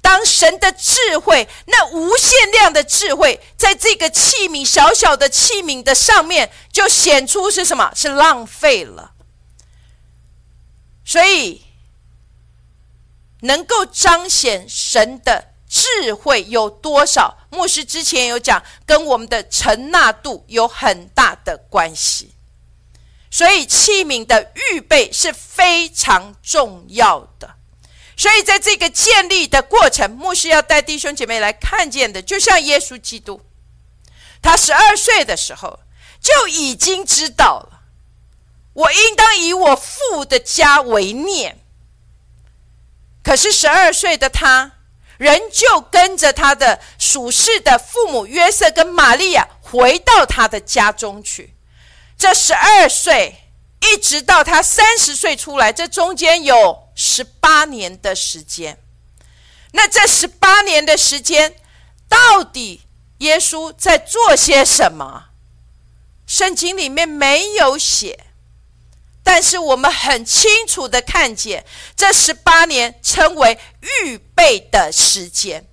[0.00, 7.92] 当神的智慧那无限量的智慧在这个器皿小小的器皿的上面，就显出是什么？
[7.94, 9.12] 是浪费了。
[11.04, 11.64] 所以
[13.40, 15.47] 能够彰显神的。
[15.68, 17.36] 智慧有多少？
[17.50, 22.32] 牧师之前有讲，跟我们的承纳度有很大的关系。
[23.30, 27.56] 所以器皿的预备是非常重要的。
[28.16, 33.42] 所以在这个建立的过程，牧师要带弟兄姐妹来看见的，就像耶稣基督，
[34.40, 35.80] 他十二岁的时候
[36.18, 37.82] 就已经知道了，
[38.72, 41.58] 我应当以我父的家为念。
[43.22, 44.77] 可是十二岁的他。
[45.18, 51.54] 人就跟着他的属世的父母约瑟跟玛利亚回到他的家中去。
[52.16, 53.36] 这十二岁
[53.80, 58.78] 一直到他三十岁出来，这中间有十八年的时间。
[59.72, 61.54] 那这十八年的时间，
[62.08, 62.82] 到底
[63.18, 65.26] 耶稣在做些什么？
[66.26, 68.26] 圣经里面没有写。
[69.30, 71.62] 但是我们很清楚的看见，
[71.94, 73.58] 这十八年称为
[74.02, 75.66] 预备的时间，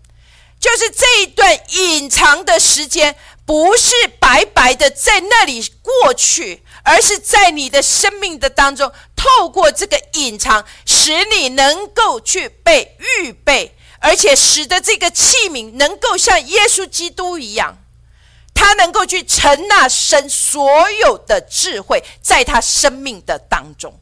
[0.60, 17.78] 就是这一段隐藏的时间，不是白白的在那里过去，而是在你的生命的当中，透过这个隐藏，使你能够去被预备，而且使得这个器皿能够像耶稣基督一样。
[18.56, 23.99] 他能够去承纳神所有的智慧，在他生命的当中。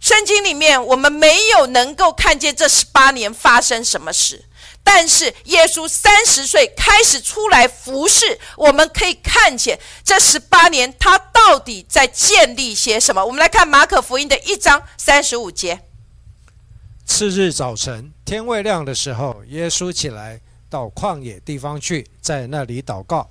[0.00, 4.46] 圣经里面我们没有能够看见这十八年发生什么事，
[4.82, 13.22] 但是耶稣三十岁开始出来服侍，我们可以看见这十八年他到底在建立些什么。
[13.26, 15.82] 我们来看马可福音的一章三十五节。
[17.04, 20.40] 次日早晨，天未亮的时候，耶稣起来。
[20.70, 23.30] 到旷野地方去，在那里祷告。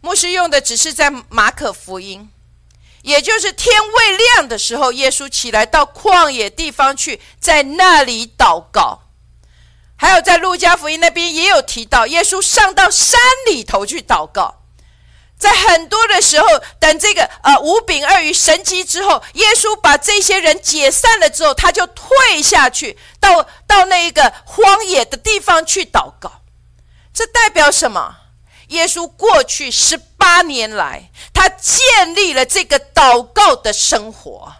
[0.00, 2.30] 牧师用的只是在马可福音，
[3.02, 9.00] 也就是天未亮的时候，耶稣起来到旷野地方去，在那里祷告。
[9.96, 14.54] 还有在路加福音那边也有提到，耶稣上到山里头去祷告。
[15.36, 16.46] 在很多的时候，
[16.78, 26.37] 等这个呃五饼二鱼神迹之后，耶稣把这些人解散了之后，他就退下去，到到那一个荒野的地方去祷告。
[27.12, 28.16] 这代表什么？
[28.68, 34.56] 耶稣过去十八年来，他建立了这个祷告的生活。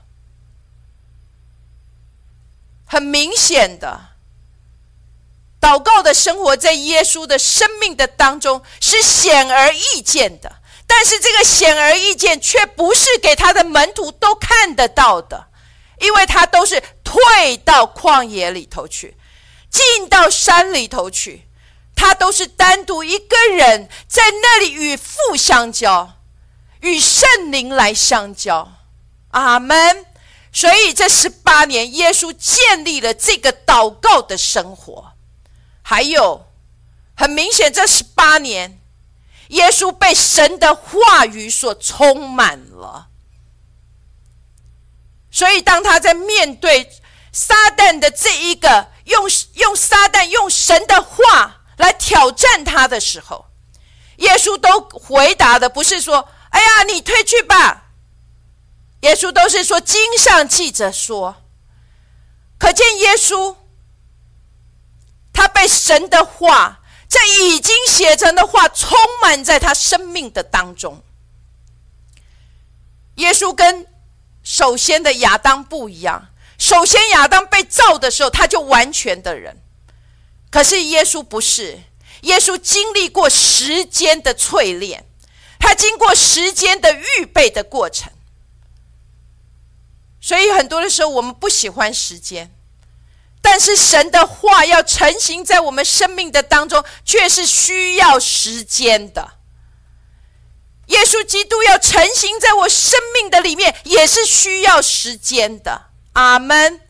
[2.87, 4.01] 很明显的，
[5.61, 10.63] 祷告的生活在耶稣的生命的当中是显而易见的。
[10.87, 15.49] 但是这个显而易见，却不是给他的门徒都看得到的，
[16.01, 19.19] 因为他都是退到旷野里头去，
[19.71, 21.48] 进到山里头去。
[21.99, 26.15] 他都是单独一个人在那里与父相交，
[26.81, 28.73] 与圣灵来相交。
[29.33, 30.07] 阿门。
[30.53, 35.13] 所以这十八年，耶稣建立了这个祷告的生活。
[35.83, 36.47] 还有，
[37.17, 38.81] 很明显，这十八年，
[39.49, 43.09] 耶稣被神的话语所充满了。
[45.33, 46.91] 所以，当他在面对
[47.33, 51.57] 撒旦的这一个用用撒旦用神的话。
[51.79, 53.47] 来挑战他的时候，
[54.19, 57.87] 耶稣都回答的不是说：“哎呀，你退去吧。
[59.01, 61.45] 耶稣都是说经上记着说，
[62.59, 63.57] 可见耶稣
[65.33, 71.03] 他被神的话，这已经写成的话，充满在他生命的当中。
[73.15, 73.87] 耶稣跟
[74.43, 79.63] 首先的亚当不一样，首先亚当被造的时候，他就完全的人，
[80.51, 81.79] 可是耶稣不是，
[82.23, 85.05] 耶稣经历过时间的淬炼，
[85.59, 88.11] 他经过时间的预备的过程。
[90.21, 92.51] 所以很多的时候，我们不喜欢时间，
[93.41, 99.33] 但是神的话要成型在我们生命的当中，却是需要时间的。
[100.87, 105.91] 耶稣基督要成型在我生命的里面，也是需要时间的。
[106.15, 106.81] 阿门。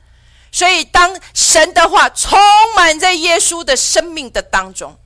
[0.59, 2.37] 所以，当神的话充
[2.75, 4.99] 满在耶稣的生命的当中，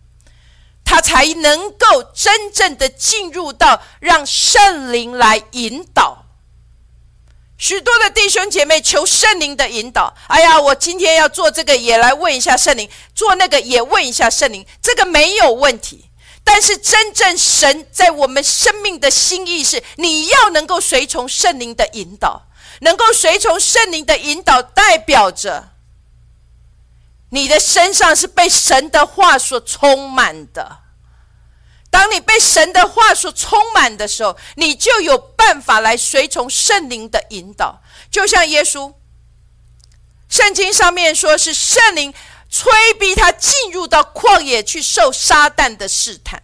[0.82, 6.24] 他才能够真正的进入到让圣灵来引导。
[7.58, 10.14] 许多的弟兄姐妹求圣灵的引导。
[10.28, 14.64] 哎呀，我今天要做这个，也来问一下圣灵；做那个，也问一下圣灵。
[14.80, 16.06] 这个没有问题。
[16.42, 22.46] 但是真正神在我们生命的心意是，你要能够随从圣灵的引导，
[22.82, 25.70] 能够随从圣灵的引导，代表着
[27.30, 30.80] 你的身上是被神的话所充满的。
[31.90, 37.82] 当你被神的话所充满的时候，你就有办法来随从圣灵的引导。
[38.10, 38.94] 就像耶稣，
[40.28, 42.12] 圣经上面说是圣灵
[42.50, 46.41] 催逼他进入到旷野去受撒旦的试探。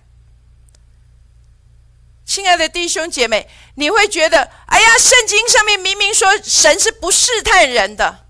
[2.28, 8.26] 亲爱的弟兄姐妹，你会觉得，哎呀，圣经上面明明说神是不试探人的，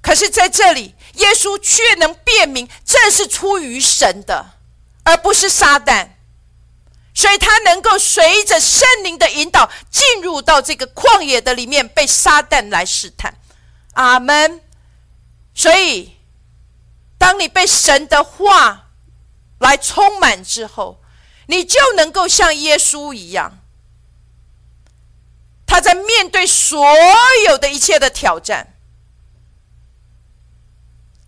[0.00, 4.52] 可是在这里，耶稣却能辨明这是出于神的。
[5.06, 6.08] 而不是撒旦，
[7.14, 13.34] 所以他能够随着圣灵的引导进入到这个旷野的里面，被撒旦来试探。
[13.92, 14.62] 阿门。
[15.54, 16.16] 所以，
[17.18, 18.86] 当你被神的话
[19.58, 21.03] 来充满之后，
[21.46, 23.58] 你就能够像耶稣一样，
[25.66, 26.86] 他在面对所
[27.46, 28.74] 有的一切的挑战，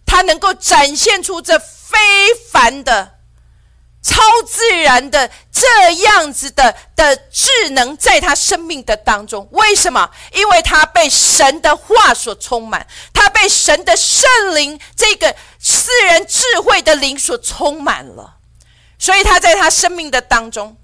[0.05, 1.97] 他能够展现出这非
[2.51, 3.15] 凡的。
[4.03, 10.09] 超自然的这样子的的智能，在他生命的当中，为什么？
[10.33, 18.36] 因为他被神的话所充满，他被神的圣灵这个私人智慧的灵所充满了，
[18.99, 20.77] 所以他在他生命的当中，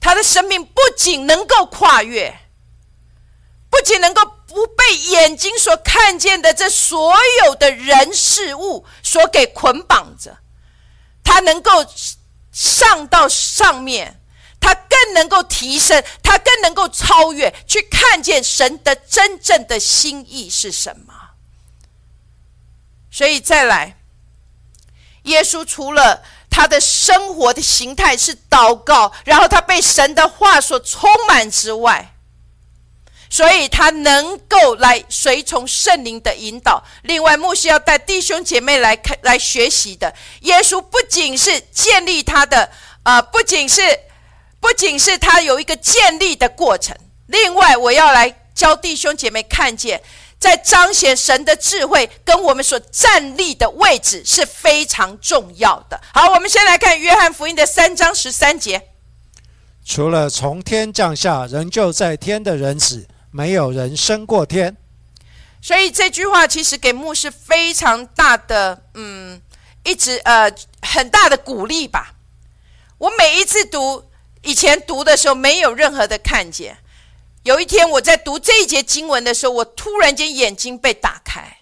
[0.00, 2.38] 他的生命不仅能够跨越，
[3.68, 10.38] 不仅能够不被眼睛所看见的这所有的人事物所给捆绑着。
[11.24, 11.84] 他能够
[12.52, 14.22] 上到上面，
[14.60, 21.12] 他更能够提升，他更能够超越，去看见神的真正的心意是什么。
[23.10, 23.98] 所以再来，
[25.26, 32.12] 耶稣除了他的生活的形态是祷告，然后他被神的话所充满之外。
[33.28, 36.82] 所以他能够来随从圣灵的引导。
[37.02, 40.14] 另外，牧师要带弟兄姐妹来看、来学习的。
[40.42, 42.70] 耶稣不仅是建立他的，
[43.02, 43.82] 呃，不仅是，
[44.60, 46.96] 不仅是他有一个建立的过程。
[47.26, 50.00] 另外，我要来教弟兄姐妹看见，
[50.38, 56.00] 在彰显神的智慧跟我们所站立的位置是非常重要的。
[56.12, 58.88] 好，我们先来看约翰福音的三章十三节：
[59.84, 63.08] 除了从天降下仍旧在天的人子。
[63.32, 64.74] 没有人升过天，
[65.60, 69.42] 所以这句话其实给牧师非常大的，嗯，
[69.84, 72.14] 一直呃很大的鼓励吧。
[72.96, 74.02] 我每一次读
[74.40, 76.78] 以前读的时候，没有任何的看见。
[77.46, 81.58] 有一天我在读这一节经文的时候，我突然间眼睛被打开。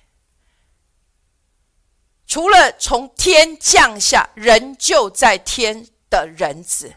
[2.26, 6.94] 除了从天降下，人就在天的人子，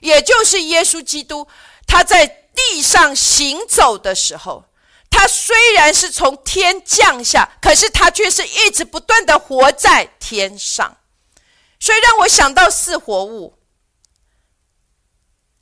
[0.00, 1.48] 也就是耶稣基督，
[1.86, 2.44] 他在。
[2.70, 4.64] 地上行走的时候，
[5.10, 10.96] 他虽然是从天降下，可是他却是一直不断的活在天上，
[11.78, 13.58] 所以让我想到四活物。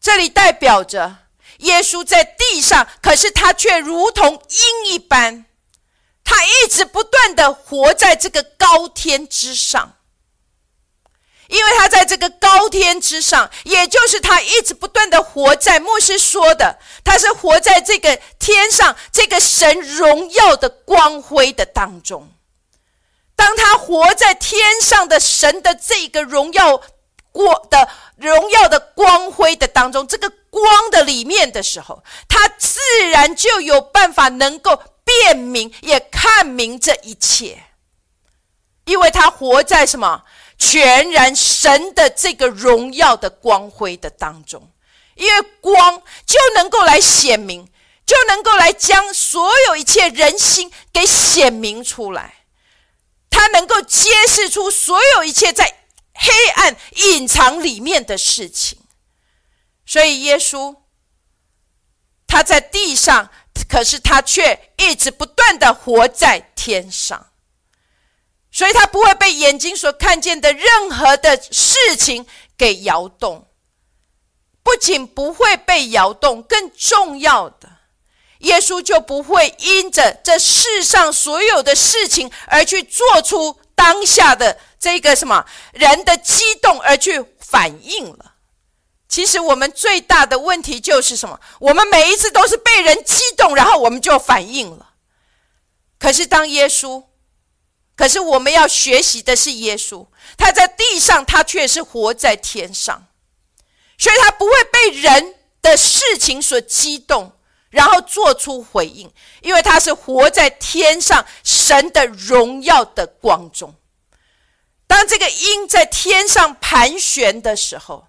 [0.01, 1.24] 这里代表着
[1.59, 5.47] 耶稣在地上，可是他却如同鹰一般，
[6.25, 9.97] 他一直不断的活在这个高天之上。
[11.49, 22.31] 因为他在这个高天之上，也就是他一直不断的活在牧师说的，他是活在这个天上这个神荣耀的光辉的当中。
[23.37, 26.81] 当他活在天上的神的这个荣耀
[27.31, 32.79] 光的荣耀的光辉的当中，这个光的里面的时候，他自
[33.11, 37.65] 然就有办法能够辨明，也看明这一切，
[38.85, 40.23] 因为他活在什么
[40.57, 44.71] 全然神的这个荣耀的光辉的当中，
[45.17, 47.69] 因为光就能够来显明。
[48.07, 52.45] 就能够来将所有一切人心给显明出来，
[53.31, 55.65] 他能够揭示出所有一切在
[56.13, 58.79] 黑暗隐藏里面的事情。
[59.87, 60.76] 所以耶稣
[62.26, 63.30] 他在地上，
[63.68, 67.30] 可是他却一直不断的活在天上，
[68.51, 72.26] 所以他不会被眼睛所看见的任何的事情
[72.57, 73.49] 给摇动，
[74.62, 77.70] 不仅不会被摇动，更重要的。
[78.39, 88.34] 耶稣就不会因着这世上所有的事情而去做出当下的这个什么人的激动而去反应了。
[89.15, 91.39] 其实我们最大的问题就是什么？
[91.61, 94.95] 我们每一次都是被人激动，然后我们就反应了。
[96.01, 97.05] 可是当耶稣，
[97.95, 103.07] 可是我们要学习的是耶稣，他在地上，他却是活在天上，
[103.97, 107.39] 所以他不会被人的事情所激动。
[107.71, 109.12] 然后做出回应，
[109.43, 113.77] 因为他是活在天上神的荣耀的光中。
[114.89, 118.09] 当这个鹰在天上盘旋的时候，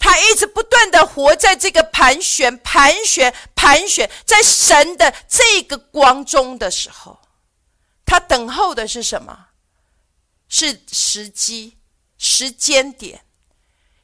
[0.00, 7.20] 他一直不断的活在这个盘旋、盘旋、盘旋，在神的这个光中的时候，
[8.04, 9.48] 他等候的是什么？
[10.48, 11.78] 是时机、
[12.18, 13.24] 时间点，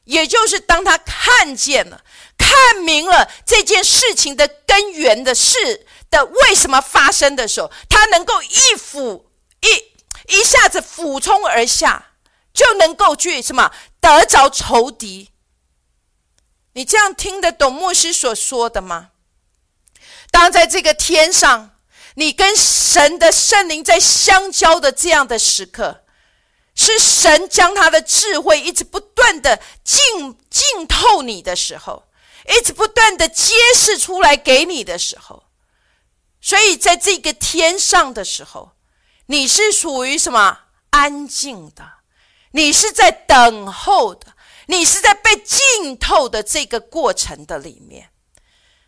[0.05, 2.03] 也就是当他看见了。
[2.37, 9.31] 看明了这件事情的根源的事的为什么发生的时候，他能够一俯
[9.61, 12.11] 一一下子俯冲而下，
[12.53, 15.31] 就能够去什么得着仇敌。
[16.77, 19.09] 你这样听得懂牧师所说的吗？
[20.29, 21.71] 当在这个天上，
[22.13, 26.03] 你跟神的圣灵在相交的这样的时刻，
[26.75, 32.03] 是神将他的智慧一直不断的浸浸透你的时候。
[32.47, 35.45] 一直不断的揭示出来给你的时候，
[36.39, 38.73] 所以在这个天上的时候，
[39.25, 40.59] 你是属于什么
[40.91, 41.83] 安静的？
[42.51, 44.27] 你是在等候的，
[44.67, 48.09] 你是在被浸透的这个过程的里面。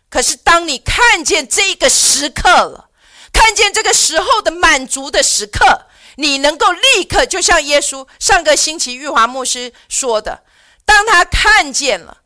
[0.09, 2.89] 可是当你看见这个时刻了，
[3.33, 10.43] 看见这个时候的满足的时刻，你能够立刻就像耶稣上个星期玉华牧师说的，
[10.85, 12.21] 当他看见了。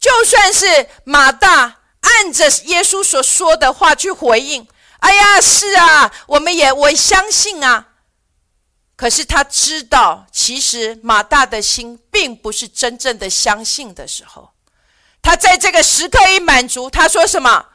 [0.00, 4.66] 就算是马大按着耶稣所说的话去回应，
[5.00, 7.87] 哎呀，是啊，我们也我相信啊。
[8.98, 14.50] 可是他知道，其实马大的心并不是真正的相信的时候，
[15.22, 17.66] 他在这个时刻一满足，他说什么？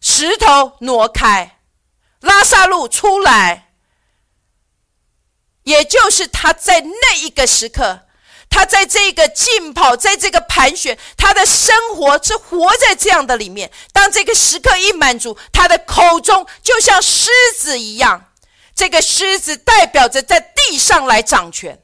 [0.00, 1.58] 石头挪开，
[2.20, 3.70] 拉萨路出来。
[5.64, 8.02] 也就是他在那一个时刻。
[8.48, 13.72] 他在这个浸泡，在这个盘旋，他的生活是活在这样的里面。
[13.92, 18.31] 当这个时刻一满足，他的口中就像狮子一样，
[18.74, 21.80] 这个狮子代表着在地上来掌权，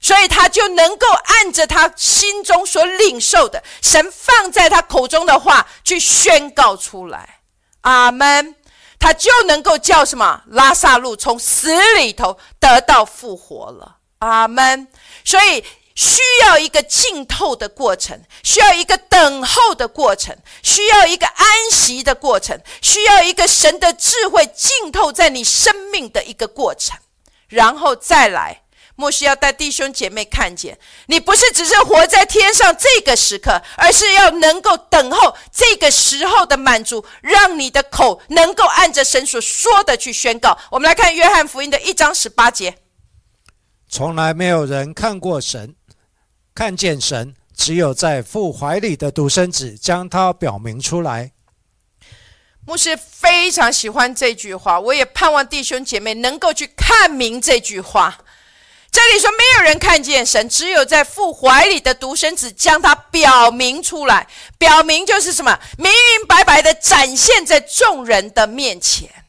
[0.00, 7.40] 所以他就能够按着他心中所领受的神放在他口中的话去宣告出来。
[7.82, 8.56] 阿门。
[8.98, 13.96] 他就能够叫什么拉萨路从死里头得到复活了。
[14.18, 14.88] 阿门。
[15.24, 15.64] 所以。
[15.94, 26.98] 需要一个浸透的过程，需要一个等候的过程，需要一个安息的过程，需要一个神的智慧浸透在你生命的一个过程，
[27.48, 28.62] 然后再来。
[28.94, 40.58] 莫需要带弟兄姐妹看见，你不是只是活在天上这个时刻，而是要能够等候这个时候的满足，让你的口能够按着神所说的去宣告。
[40.70, 42.76] 我们来看约翰福音的一章十八节：
[43.88, 45.74] 从来没有人看过神。
[46.54, 51.32] 看见神，只有在父怀里的独生子将他表明出来。
[52.66, 58.18] 牧师非常喜欢这句话，我也盼望弟兄姐妹能够去看明这句话。
[58.90, 64.28] 这里说，没有人看见神，只有在父怀里的独生子将他表明出来。
[64.58, 65.58] 表明就是什么？
[65.78, 69.21] 明明白白的展现在众人的面前。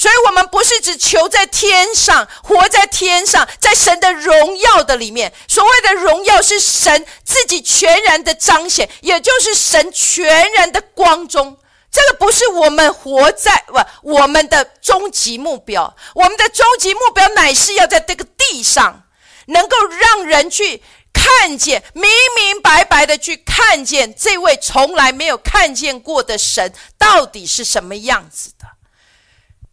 [0.00, 5.30] 所以，我们不是只求在天上，活在天上，在神的荣耀的里面。
[5.46, 11.58] 所谓的荣耀，是神自己全然的彰显，也就是神全然的光中。
[11.92, 15.94] 这个不是我们活在不我们的终极目标。
[16.14, 19.02] 我们的终极目标乃是要在这个地上，
[19.48, 20.82] 能够让人去。
[21.12, 28.79] 看见，明明白白的去看见这位从来没有看见过的神到底是什么样子的。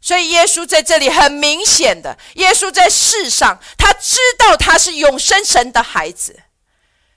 [0.08, 6.44] 所以耶稣在这里很明显的，耶稣在世上，他知道他是永生神的孩子。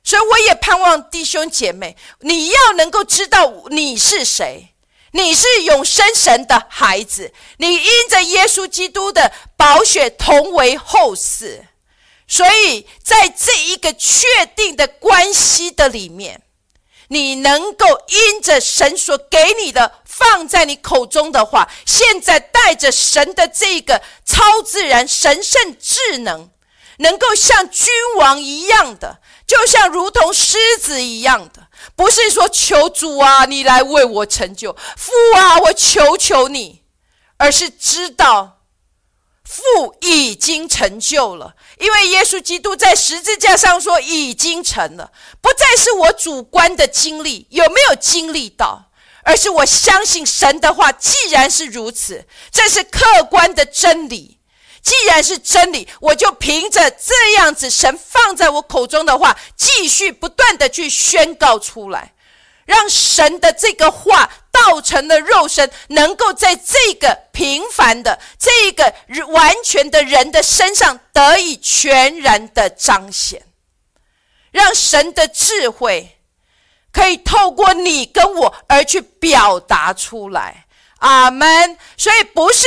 [0.02, 4.74] 所以我也盼望弟兄姐妹，你要能够知道你是谁，
[5.12, 11.60] 你是永生神的孩子，你因着耶稣基督的宝血同为后嗣。
[12.26, 14.26] 所以在这一个确
[14.56, 16.42] 定的关系的里面，
[17.12, 26.50] 你能够因着神所给你的放在你口中的话，现在带着神的这个超自然神圣智能，
[26.98, 36.84] 能够像君王一样的，就像如同狮子一样的，不是说求主啊，你来为我成就，父啊，我求求你，
[37.38, 38.59] 而是知道。
[39.50, 48.90] 父已经成就了，因为耶稣基督在十字架上说已经成了，不再是我主观的经历有没有经历到，
[49.24, 50.92] 而是我相信神的话。
[50.92, 54.38] 既然是如此，这是客观的真理。
[54.82, 62.14] 既然是真理，我就凭着这样子神放在我口中的话，继续不断的去宣告出来。
[62.66, 68.94] 让神的这个话道成了肉身，能够在这个平凡的、这个
[69.28, 73.42] 完全的人的身上得以全然的彰显，
[74.50, 76.18] 让神的智慧
[76.92, 80.66] 可以透过你跟我而去表达出来。
[80.98, 81.78] 阿门。
[81.96, 82.66] 所以不是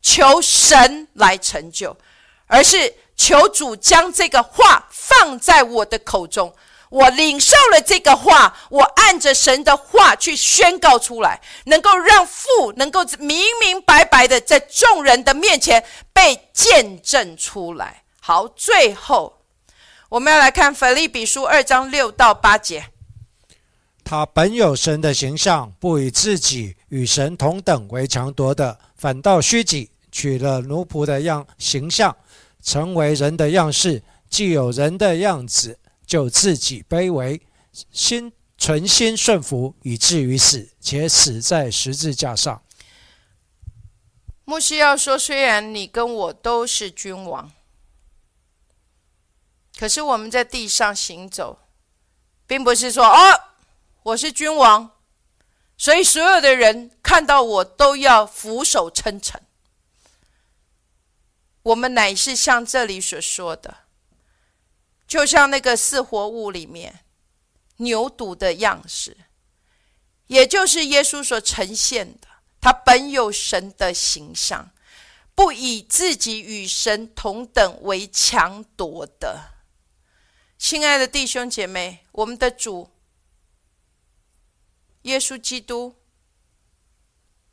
[0.00, 1.96] 求神来成就，
[2.46, 6.54] 而是求主将这个话放在我的口中。
[6.92, 15.82] 我领受了这个话，我按着神的话去宣告出来，能够让父能够明明白白的在众人的面前
[16.12, 18.02] 被见证出来。
[18.20, 19.38] 好，最后
[20.10, 22.84] 我们要来看腓立比书二章六到八节。
[24.04, 32.14] 他本有神的形象，不以自己与神同等为强夺的，反倒虚己，取了奴仆的样形象，
[32.62, 35.78] 成为人的样式，既有人的样子。
[36.12, 37.40] 就自己卑微，
[37.90, 42.62] 心存心顺服，以至于死，且死在十字架上。
[44.44, 47.50] 牧师要说：虽然你跟我都是君王，
[49.78, 51.60] 可是我们在地上行走，
[52.46, 53.40] 并不是说哦，
[54.02, 54.90] 我是君王，
[55.78, 59.40] 所以所有的人看到我都要俯首称臣。
[61.62, 63.81] 我们乃是像这里所说的。
[65.12, 67.00] 就像那个四活物里面
[67.76, 69.14] 牛犊的样式，
[70.28, 72.26] 也就是耶稣所呈现的，
[72.62, 74.70] 他本有神的形象，
[75.34, 79.50] 不以自己与神同等为强夺的。
[80.56, 82.90] 亲爱的弟兄姐妹，我们的主
[85.02, 85.94] 耶稣基督，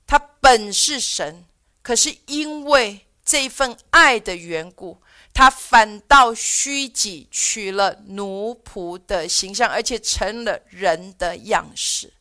[0.08, 1.44] 他本是神，
[1.82, 5.02] 可是因为这份爱的缘故。
[5.34, 12.14] 他反倒虚己，取了奴仆的形象，而且成了人的样式。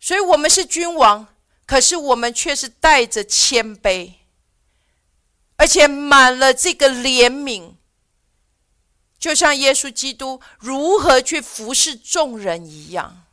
[0.00, 1.28] 所以，我们是君王，
[1.66, 4.14] 可是我们却是带着谦卑，
[5.56, 7.74] 而且满了这个怜悯，
[9.18, 13.26] 就像耶稣基督如何去服侍众人一样。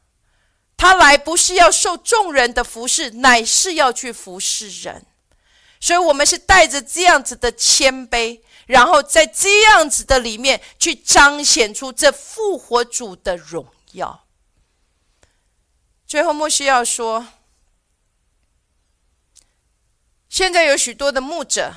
[0.78, 5.06] 他来不是要受众人的服侍，乃是要去服侍人。
[5.80, 14.26] 所以，我们是带着这样子的谦卑，然后在这样子的里面去彰显出这复活主的荣耀。
[16.06, 17.28] 最后，莫西要说：
[20.28, 21.76] 现在有许多的牧者，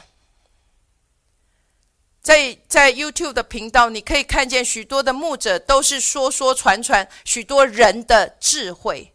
[2.21, 9.12] 在在 YouTube 的频道，你可以看见许多的牧者都是说说传传许多人的智慧。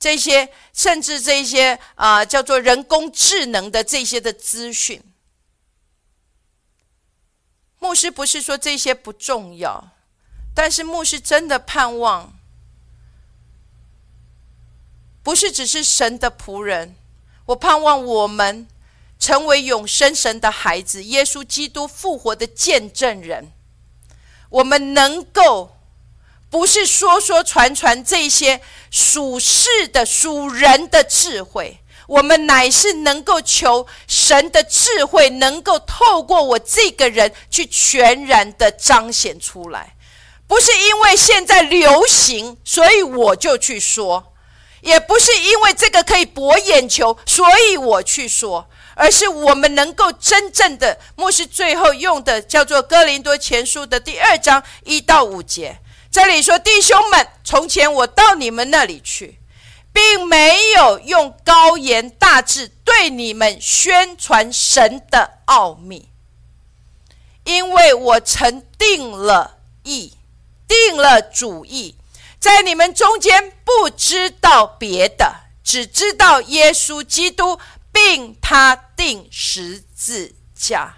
[0.00, 5.02] 这些甚至这些啊，叫做人工智能的这些的资讯，
[7.78, 9.90] 牧师不是说这些不重要，
[10.54, 12.32] 但是牧师真的盼望，
[15.22, 16.96] 不是只是神的仆人，
[17.44, 18.66] 我盼望我们
[19.18, 23.52] 成为永生神的孩子，耶稣基督复活的见证人，
[24.48, 25.76] 我们能够。
[26.50, 31.78] 不是说说传传这些属世的属人的智慧，
[32.08, 39.94] 我们乃是能够求神的智慧，能够透过我这个人去全然的彰显出来。
[40.48, 44.24] 不是因为现在流行，所以我就去说；
[44.80, 48.68] 也不是因为这个可以博眼球，所以我去说。
[48.96, 50.98] 而是我们能够真正的。
[51.16, 55.78] 牧师最后用的叫做《哥林多前书》的第二章一到五节，
[56.10, 59.40] 这里说：“弟兄们，从前我到你们那里去，
[59.92, 66.08] 并没有用高言大志对你们宣传神的奥秘，
[67.44, 70.14] 因为我曾定了意，
[70.66, 71.96] 定了主意。”
[72.40, 77.60] 在你们中间不知道别的，只知道耶稣基督，
[77.92, 80.96] 并他定十字架。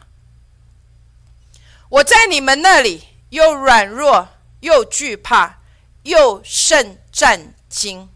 [1.88, 4.28] 我在你们那里又软弱，
[4.62, 5.58] 又惧怕，
[6.02, 8.08] 又甚战惊。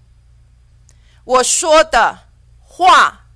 [1.24, 2.20] 我说的
[2.61, 3.26] 话，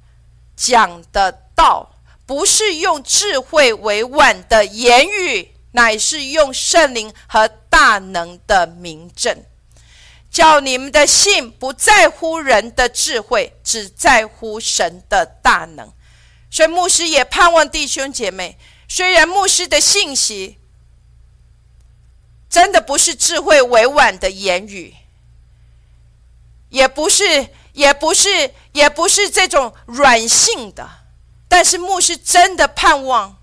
[0.56, 9.44] 讲的道，不是用智慧委婉的言语，乃是用圣灵和大能的明证。
[10.30, 15.92] 叫你们的信不在乎人的智慧，只在乎神的大能。
[16.48, 18.56] 所以牧师也盼望弟兄姐妹，
[18.88, 20.59] 虽然牧师的信息
[22.50, 24.96] 真的不是智慧委婉的言语，
[26.68, 30.90] 也不是，也不是，也不是这种软性的，
[31.48, 33.36] 但是牧师真的盼望，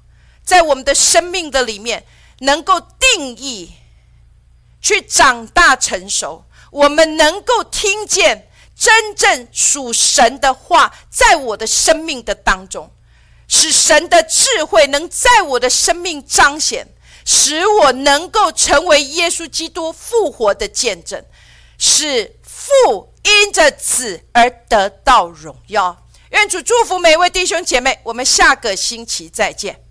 [0.43, 2.05] 在我们的生命的里面，
[2.39, 3.71] 能够定义，
[4.81, 6.43] 去长大成熟。
[6.69, 12.91] 我们能够听见真正属神的话，在我的生命的当中，
[13.47, 16.89] 使神的智慧能在我的生命彰显，
[17.29, 21.21] 使我能够成为耶稣基督复活的见证，
[21.77, 26.05] 使父因着子而得到荣耀。
[26.29, 29.81] 愿主祝福每位弟兄姐妹，我们下个星期再见。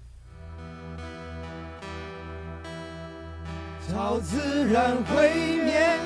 [3.86, 5.30] 超自然毁
[5.62, 5.98] 灭。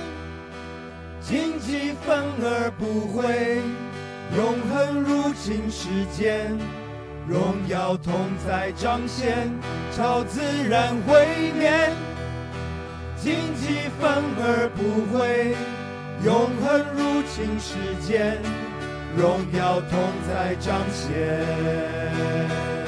[1.22, 3.62] 荆棘反而不会，
[4.37, 6.59] 永恒入侵世间，
[7.31, 8.12] 荣耀同
[8.45, 9.49] 在彰显，
[9.97, 11.70] 超自然毁灭。
[13.22, 15.55] 荆棘反而不会，
[16.24, 18.37] 永恒入侵世间，
[19.16, 22.80] 荣耀同在彰显。